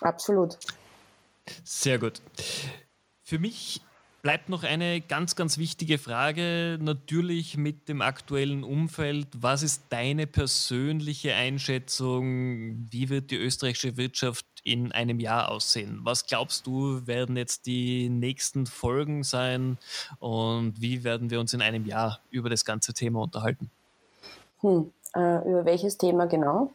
Absolut. 0.00 0.58
Sehr 1.62 2.00
gut. 2.00 2.20
Für 3.22 3.38
mich 3.38 3.80
bleibt 4.24 4.48
noch 4.48 4.64
eine 4.64 5.02
ganz, 5.02 5.36
ganz 5.36 5.58
wichtige 5.58 5.98
Frage, 5.98 6.78
natürlich 6.80 7.58
mit 7.58 7.90
dem 7.90 8.00
aktuellen 8.00 8.64
Umfeld. 8.64 9.28
Was 9.36 9.62
ist 9.62 9.82
deine 9.90 10.26
persönliche 10.26 11.34
Einschätzung? 11.34 12.86
Wie 12.90 13.10
wird 13.10 13.30
die 13.30 13.36
österreichische 13.36 13.98
Wirtschaft 13.98 14.46
in 14.64 14.92
einem 14.92 15.20
Jahr 15.20 15.50
aussehen? 15.50 16.00
Was 16.04 16.24
glaubst 16.26 16.66
du, 16.66 17.06
werden 17.06 17.36
jetzt 17.36 17.66
die 17.66 18.08
nächsten 18.08 18.64
Folgen 18.64 19.24
sein 19.24 19.76
und 20.20 20.80
wie 20.80 21.04
werden 21.04 21.28
wir 21.28 21.38
uns 21.38 21.52
in 21.52 21.60
einem 21.60 21.84
Jahr 21.84 22.18
über 22.30 22.48
das 22.48 22.64
ganze 22.64 22.94
Thema 22.94 23.20
unterhalten? 23.20 23.70
Hm, 24.62 24.90
äh, 25.14 25.46
über 25.46 25.66
welches 25.66 25.98
Thema 25.98 26.24
genau? 26.24 26.72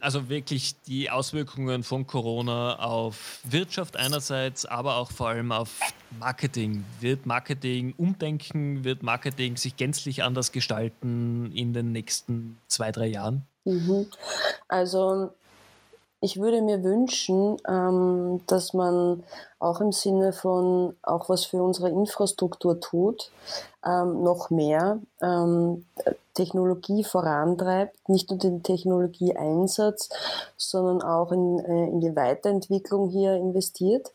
Also 0.00 0.28
wirklich 0.28 0.80
die 0.82 1.10
Auswirkungen 1.10 1.82
von 1.82 2.06
Corona 2.06 2.78
auf 2.78 3.40
Wirtschaft 3.44 3.96
einerseits, 3.96 4.64
aber 4.64 4.96
auch 4.96 5.10
vor 5.10 5.28
allem 5.28 5.52
auf 5.52 5.80
Marketing. 6.20 6.84
Wird 7.00 7.26
Marketing 7.26 7.94
umdenken? 7.96 8.84
Wird 8.84 9.02
Marketing 9.02 9.56
sich 9.56 9.76
gänzlich 9.76 10.22
anders 10.22 10.52
gestalten 10.52 11.50
in 11.52 11.72
den 11.72 11.92
nächsten 11.92 12.58
zwei, 12.68 12.92
drei 12.92 13.06
Jahren? 13.06 13.42
Mhm. 13.64 14.06
Also 14.68 15.32
ich 16.20 16.40
würde 16.40 16.62
mir 16.62 16.82
wünschen, 16.82 17.58
ähm, 17.68 18.40
dass 18.46 18.72
man 18.72 19.22
auch 19.58 19.80
im 19.80 19.92
Sinne 19.92 20.32
von 20.32 20.96
auch 21.02 21.28
was 21.28 21.44
für 21.44 21.62
unsere 21.62 21.90
Infrastruktur 21.90 22.80
tut, 22.80 23.30
ähm, 23.84 24.22
noch 24.22 24.50
mehr 24.50 25.00
ähm, 25.20 25.84
Technologie 26.34 27.04
vorantreibt, 27.04 28.08
nicht 28.08 28.30
nur 28.30 28.38
den 28.38 28.62
Technologieeinsatz, 28.62 30.08
sondern 30.56 31.02
auch 31.02 31.32
in, 31.32 31.58
äh, 31.60 31.88
in 31.88 32.00
die 32.00 32.16
Weiterentwicklung 32.16 33.08
hier 33.08 33.34
investiert. 33.34 34.12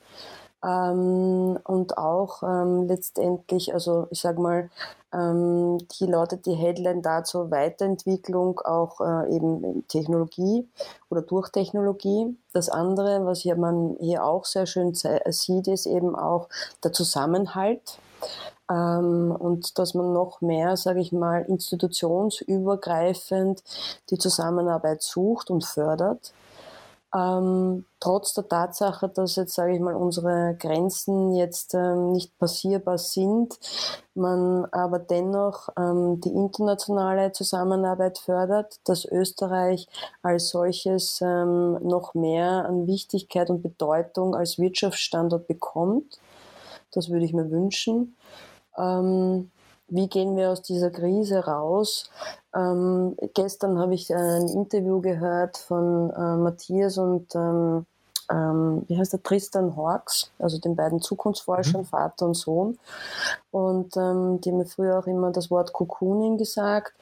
Ähm, 0.63 1.57
und 1.63 1.97
auch 1.97 2.43
ähm, 2.43 2.87
letztendlich, 2.87 3.73
also 3.73 4.07
ich 4.11 4.21
sag 4.21 4.37
mal, 4.37 4.69
ähm, 5.13 5.79
hier 5.91 6.07
lautet 6.07 6.45
die 6.45 6.53
Headline 6.53 7.01
dazu 7.01 7.51
Weiterentwicklung 7.51 8.59
auch 8.59 9.01
äh, 9.01 9.35
eben 9.35 9.85
Technologie 9.87 10.67
oder 11.09 11.21
durch 11.21 11.49
Technologie. 11.49 12.37
Das 12.53 12.69
andere, 12.69 13.25
was 13.25 13.39
hier 13.39 13.55
man 13.55 13.97
hier 13.99 14.23
auch 14.23 14.45
sehr 14.45 14.65
schön 14.65 14.93
sieht, 14.93 15.67
ist 15.67 15.85
eben 15.85 16.15
auch 16.15 16.47
der 16.83 16.93
Zusammenhalt 16.93 17.99
ähm, 18.69 19.35
und 19.37 19.77
dass 19.79 19.93
man 19.93 20.13
noch 20.13 20.39
mehr, 20.41 20.77
sage 20.77 21.01
ich 21.01 21.11
mal, 21.11 21.41
institutionsübergreifend 21.41 23.63
die 24.09 24.17
Zusammenarbeit 24.17 25.01
sucht 25.01 25.49
und 25.49 25.65
fördert. 25.65 26.31
Ähm, 27.13 27.85
trotz 27.99 28.33
der 28.33 28.47
Tatsache, 28.47 29.09
dass 29.09 29.35
jetzt, 29.35 29.53
sage 29.53 29.73
ich 29.73 29.81
mal, 29.81 29.95
unsere 29.95 30.55
Grenzen 30.57 31.33
jetzt 31.33 31.73
ähm, 31.73 32.13
nicht 32.13 32.37
passierbar 32.37 32.97
sind, 32.97 33.59
man 34.13 34.65
aber 34.71 34.99
dennoch 34.99 35.69
ähm, 35.77 36.21
die 36.21 36.29
internationale 36.29 37.33
Zusammenarbeit 37.33 38.17
fördert, 38.17 38.79
dass 38.85 39.03
Österreich 39.03 39.87
als 40.21 40.49
solches 40.49 41.19
ähm, 41.21 41.79
noch 41.85 42.13
mehr 42.13 42.65
an 42.65 42.87
Wichtigkeit 42.87 43.49
und 43.49 43.61
Bedeutung 43.61 44.33
als 44.33 44.57
Wirtschaftsstandort 44.57 45.47
bekommt. 45.47 46.19
Das 46.91 47.09
würde 47.09 47.25
ich 47.25 47.33
mir 47.33 47.51
wünschen. 47.51 48.15
Ähm, 48.77 49.51
wie 49.91 50.07
gehen 50.07 50.35
wir 50.35 50.49
aus 50.49 50.61
dieser 50.61 50.89
Krise 50.89 51.45
raus? 51.45 52.09
Ähm, 52.55 53.15
gestern 53.33 53.77
habe 53.77 53.93
ich 53.93 54.13
ein 54.13 54.47
Interview 54.47 55.01
gehört 55.01 55.57
von 55.57 56.09
äh, 56.11 56.37
Matthias 56.37 56.97
und 56.97 57.35
ähm, 57.35 57.85
ähm, 58.31 58.83
wie 58.87 58.97
heißt 58.97 59.11
der 59.11 59.23
Tristan 59.23 59.75
Horks, 59.75 60.31
also 60.39 60.57
den 60.57 60.77
beiden 60.77 61.01
Zukunftsforschern, 61.01 61.81
mhm. 61.81 61.85
Vater 61.85 62.25
und 62.27 62.35
Sohn. 62.35 62.79
Und 63.51 63.97
ähm, 63.97 64.39
die 64.39 64.51
haben 64.51 64.57
mir 64.57 64.65
früher 64.65 64.97
auch 64.97 65.07
immer 65.07 65.31
das 65.31 65.51
Wort 65.51 65.73
Cocooning 65.73 66.37
gesagt. 66.37 66.93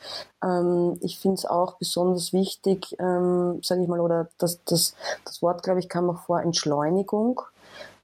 Ähm, 0.43 0.97
ich 1.01 1.19
finde 1.19 1.35
es 1.35 1.45
auch 1.45 1.77
besonders 1.77 2.33
wichtig, 2.33 2.95
ähm, 2.99 3.59
sage 3.61 3.83
ich 3.83 3.87
mal, 3.87 3.99
oder 3.99 4.29
das, 4.39 4.63
das, 4.63 4.95
das 5.25 5.41
Wort, 5.43 5.61
glaube 5.61 5.79
ich, 5.79 5.89
kam 5.89 6.09
auch 6.09 6.19
vor, 6.19 6.41
Entschleunigung 6.41 7.41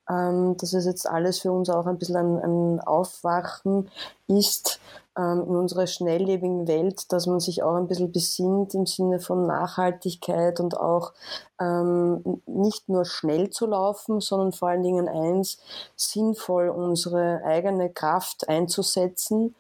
ähm, 0.09 0.55
dass 0.57 0.73
es 0.73 0.85
jetzt 0.85 1.09
alles 1.09 1.39
für 1.39 1.51
uns 1.51 1.69
auch 1.69 1.85
ein 1.85 1.97
bisschen 1.97 2.17
ein, 2.17 2.39
ein 2.39 2.79
Aufwachen 2.81 3.89
ist 4.27 4.79
ähm, 5.17 5.43
in 5.47 5.55
unserer 5.55 5.87
schnelllebigen 5.87 6.67
Welt, 6.67 7.11
dass 7.11 7.25
man 7.25 7.39
sich 7.39 7.63
auch 7.63 7.75
ein 7.75 7.87
bisschen 7.87 8.11
besinnt 8.11 8.73
im 8.73 8.85
Sinne 8.85 9.19
von 9.19 9.45
Nachhaltigkeit 9.47 10.59
und 10.59 10.77
auch 10.77 11.13
ähm, 11.59 12.41
nicht 12.45 12.89
nur 12.89 13.05
schnell 13.05 13.49
zu 13.49 13.65
laufen, 13.65 14.19
sondern 14.19 14.51
vor 14.51 14.69
allen 14.69 14.83
Dingen 14.83 15.07
eins, 15.07 15.57
sinnvoll 15.95 16.69
unsere 16.69 17.41
eigene 17.43 17.89
Kraft 17.89 18.49
einzusetzen 18.49 19.55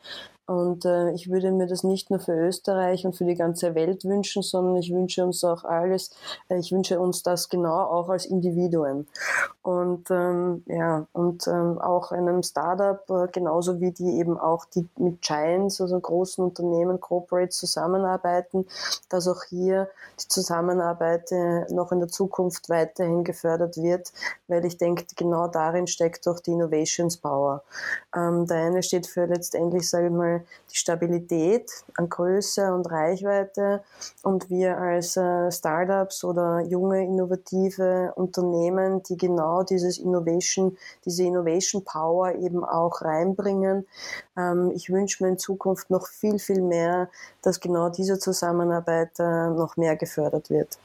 und 0.47 0.85
äh, 0.85 1.11
ich 1.11 1.29
würde 1.29 1.51
mir 1.51 1.65
das 1.65 1.83
nicht 1.83 2.11
nur 2.11 2.19
für 2.19 2.33
Österreich 2.33 3.05
und 3.05 3.15
für 3.15 3.25
die 3.25 3.35
ganze 3.35 3.73
Welt 3.73 4.05
wünschen, 4.05 4.43
sondern 4.43 4.75
ich 4.75 4.93
wünsche 4.93 5.25
uns 5.25 5.43
auch 5.43 5.63
alles, 5.63 6.11
äh, 6.49 6.59
ich 6.59 6.71
wünsche 6.71 6.99
uns 6.99 7.23
das 7.23 7.49
genau 7.49 7.75
auch 7.75 8.09
als 8.09 8.25
Individuen. 8.25 9.07
Und 9.63 10.11
ähm, 10.11 10.63
ja, 10.67 11.07
und 11.13 11.47
ähm, 11.47 11.79
auch 11.79 12.11
einem 12.11 12.43
Startup, 12.43 13.01
äh, 13.09 13.27
genauso 13.31 13.81
wie 13.81 13.91
die 13.91 14.19
eben 14.19 14.39
auch 14.39 14.65
die 14.65 14.87
mit 14.97 15.21
Giants, 15.21 15.81
also 15.81 15.99
großen 15.99 16.43
Unternehmen, 16.43 16.99
Corporates 16.99 17.57
zusammenarbeiten, 17.57 18.67
dass 19.09 19.27
auch 19.27 19.43
hier 19.49 19.89
die 20.21 20.27
Zusammenarbeit 20.27 21.31
äh, 21.31 21.65
noch 21.73 21.91
in 21.91 21.99
der 21.99 22.09
Zukunft 22.09 22.69
weiterhin 22.69 23.23
gefördert 23.23 23.77
wird, 23.77 24.13
weil 24.47 24.63
ich 24.65 24.77
denke, 24.77 25.05
genau 25.15 25.47
darin 25.47 25.87
steckt 25.87 26.27
doch 26.27 26.39
die 26.39 26.51
Innovations 26.51 27.17
Power. 27.17 27.63
Ähm, 28.15 28.45
der 28.45 28.57
eine 28.57 28.83
steht 28.83 29.07
für 29.07 29.25
letztendlich, 29.25 29.89
sage 29.89 30.07
ich 30.07 30.13
mal, 30.13 30.34
die 30.71 30.75
Stabilität 30.75 31.71
an 31.97 32.09
Größe 32.09 32.73
und 32.73 32.89
Reichweite 32.89 33.83
und 34.23 34.49
wir 34.49 34.77
als 34.77 35.17
äh, 35.17 35.51
Startups 35.51 36.23
oder 36.23 36.61
junge 36.61 37.03
innovative 37.03 38.13
Unternehmen, 38.15 39.03
die 39.03 39.17
genau 39.17 39.63
dieses 39.63 39.97
Innovation, 39.97 40.77
diese 41.05 41.23
Innovation 41.23 41.83
Power 41.83 42.33
eben 42.35 42.63
auch 42.63 43.01
reinbringen. 43.01 43.85
Ähm, 44.37 44.71
ich 44.75 44.89
wünsche 44.89 45.23
mir 45.23 45.29
in 45.29 45.37
Zukunft 45.37 45.89
noch 45.89 46.07
viel, 46.07 46.39
viel 46.39 46.61
mehr, 46.61 47.09
dass 47.41 47.59
genau 47.59 47.89
diese 47.89 48.19
Zusammenarbeit 48.19 49.11
äh, 49.19 49.49
noch 49.49 49.77
mehr 49.77 49.95
gefördert 49.95 50.49
wird. 50.49 50.77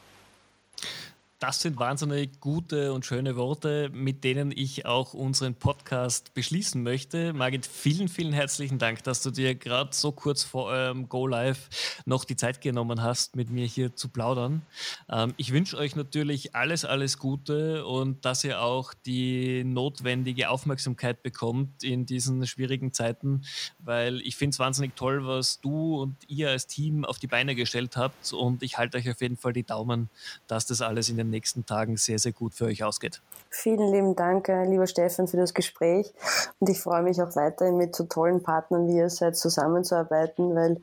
Das 1.40 1.62
sind 1.62 1.79
wahnsinnig 1.79 2.38
gute 2.40 2.92
und 2.92 3.07
schöne 3.07 3.35
Worte, 3.35 3.88
mit 3.94 4.24
denen 4.24 4.53
ich 4.55 4.85
auch 4.85 5.14
unseren 5.14 5.55
Podcast 5.55 6.35
beschließen 6.35 6.83
möchte. 6.83 7.33
Margit, 7.33 7.64
vielen, 7.64 8.09
vielen 8.09 8.35
herzlichen 8.35 8.79
Dank, 8.79 9.03
dass 9.05 9.22
du 9.22 9.31
dir 9.31 9.55
gerade 9.55 9.88
so 9.94 10.12
kurz 10.12 10.42
vor 10.42 10.66
eurem 10.66 11.09
Go 11.09 11.26
Live 11.26 12.03
noch 12.05 12.26
die 12.26 12.37
Zeit 12.37 12.61
genommen 12.61 13.03
hast, 13.03 13.37
mit 13.37 13.48
mir 13.48 13.64
hier 13.64 13.96
zu 13.96 14.11
plaudern. 14.11 14.61
Ähm, 15.09 15.33
ich 15.38 15.50
wünsche 15.53 15.79
euch 15.79 15.96
natürlich 15.96 16.55
alles, 16.55 16.85
alles 16.85 17.16
Gute 17.16 17.87
und 17.87 18.26
dass 18.26 18.44
ihr 18.44 18.61
auch 18.61 18.92
die 18.92 19.64
notwendige 19.64 20.50
Aufmerksamkeit 20.50 21.22
bekommt 21.22 21.83
in 21.83 22.05
diesen 22.05 22.46
schwierigen 22.46 22.92
Zeiten, 22.92 23.46
weil 23.79 24.20
ich 24.20 24.37
finde 24.37 24.53
es 24.53 24.59
wahnsinnig 24.59 24.94
toll, 24.94 25.26
was 25.26 25.59
du 25.62 26.03
und 26.03 26.16
ihr 26.29 26.50
als 26.50 26.66
Team 26.66 27.07
auf 27.07 27.18
die 27.18 27.29
Beine 27.29 27.55
gestellt 27.55 27.96
habt 27.96 28.31
und 28.35 28.62
ich 28.62 28.76
halte 28.76 28.98
euch 28.98 29.09
auf 29.09 29.22
jeden 29.22 29.38
Fall 29.38 29.55
die 29.55 29.64
Daumen, 29.64 30.11
dass 30.46 30.66
das 30.66 30.83
alles 30.83 31.09
in 31.09 31.16
den 31.16 31.30
nächsten 31.31 31.64
Tagen 31.64 31.97
sehr, 31.97 32.19
sehr 32.19 32.33
gut 32.33 32.55
für 32.55 32.66
euch 32.66 32.85
ausgeht. 32.85 33.23
Vielen 33.53 33.93
lieben 33.93 34.14
Dank, 34.14 34.49
äh, 34.49 34.64
lieber 34.64 34.87
Stefan, 34.87 35.27
für 35.27 35.37
das 35.37 35.55
Gespräch. 35.55 36.12
Und 36.61 36.69
ich 36.69 36.81
freue 36.81 37.03
mich 37.03 37.21
auch 37.21 37.35
weiterhin 37.35 37.77
mit 37.77 37.97
so 37.97 38.05
tollen 38.05 38.43
Partnern 38.43 38.87
wie 38.87 38.97
ihr 38.97 39.11
seid 39.11 39.37
zusammenzuarbeiten, 39.37 40.55
weil 40.55 40.81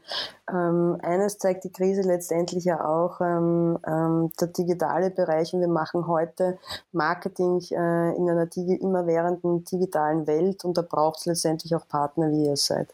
ähm, 0.51 0.97
eines 1.01 1.37
zeigt 1.37 1.63
die 1.63 1.71
Krise 1.71 2.01
letztendlich 2.01 2.65
ja 2.65 2.83
auch, 2.83 3.21
ähm, 3.21 3.79
ähm, 3.87 4.31
der 4.39 4.47
digitale 4.49 5.11
Bereich. 5.11 5.53
Und 5.53 5.61
wir 5.61 5.69
machen 5.69 6.07
heute 6.07 6.57
Marketing 6.91 7.61
äh, 7.71 8.15
in 8.15 8.29
einer 8.29 8.47
immerwährenden 8.55 9.63
digitalen 9.63 10.27
Welt 10.27 10.65
und 10.65 10.77
da 10.77 10.81
braucht 10.81 11.19
es 11.19 11.25
letztendlich 11.25 11.73
auch 11.73 11.87
Partner 11.87 12.31
wie 12.31 12.47
ihr 12.47 12.57
seid. 12.57 12.89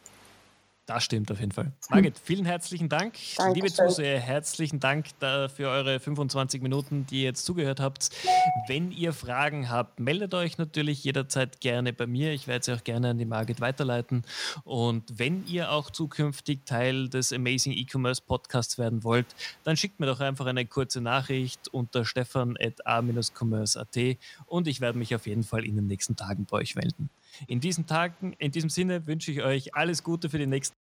Das 0.86 1.06
stimmt 1.06 1.32
auf 1.32 1.40
jeden 1.40 1.54
Fall. 1.54 1.72
Margit, 1.90 2.20
vielen 2.20 2.44
herzlichen 2.44 2.90
Dank. 2.90 3.14
Dankeschön. 3.38 3.54
Liebe 3.54 3.72
Zuseher, 3.72 4.20
herzlichen 4.20 4.82
Dank 4.82 5.08
für 5.20 5.70
eure 5.70 6.02
25 6.02 6.62
Minuten, 6.62 7.06
die 7.06 7.20
ihr 7.20 7.24
jetzt 7.24 7.46
zugehört 7.46 7.80
habt. 7.80 8.10
Wenn 8.68 8.92
ihr 8.92 9.14
Fragen 9.14 9.70
habt, 9.70 10.02
meldet 10.02 10.34
euch 10.34 10.58
natürlich 10.58 11.02
jederzeit 11.06 11.62
gerne 11.62 11.94
bei 11.94 12.06
mir. 12.06 12.34
Ich 12.34 12.48
werde 12.48 12.66
sie 12.66 12.74
auch 12.74 12.84
gerne 12.84 13.12
an 13.12 13.18
die 13.18 13.24
Margit 13.24 13.62
weiterleiten. 13.62 14.24
Und 14.66 15.18
wenn 15.18 15.48
ihr 15.48 15.72
auch 15.72 15.90
zukünftig 15.90 16.66
Teil 16.66 17.08
des 17.08 17.32
Amazing 17.32 17.72
E-Commerce 17.72 18.22
Podcasts 18.22 18.78
werden 18.78 19.06
wollt, 19.06 19.28
dann 19.64 19.78
schickt 19.78 20.02
mir 20.02 20.08
doch 20.08 20.20
einfach 20.20 20.48
eine 20.48 20.66
kurze 20.66 21.00
Nachricht 21.00 21.70
unter 21.70 22.04
stefan.a-commerce.at 22.04 23.98
und 24.48 24.68
ich 24.68 24.82
werde 24.82 24.98
mich 24.98 25.16
auf 25.16 25.28
jeden 25.28 25.44
Fall 25.44 25.64
in 25.64 25.78
den 25.78 25.88
nächsten 25.88 26.18
Tagen 26.18 26.46
bei 26.46 26.58
euch 26.58 26.76
melden. 26.76 27.10
In 27.48 27.60
diesen 27.60 27.86
Tagen, 27.86 28.34
in 28.34 28.52
diesem 28.52 28.70
Sinne 28.70 29.08
wünsche 29.08 29.32
ich 29.32 29.42
euch 29.44 29.76
alles 29.76 30.04
Gute 30.04 30.30
für 30.30 30.38
die 30.38 30.48
nächsten 30.48 30.76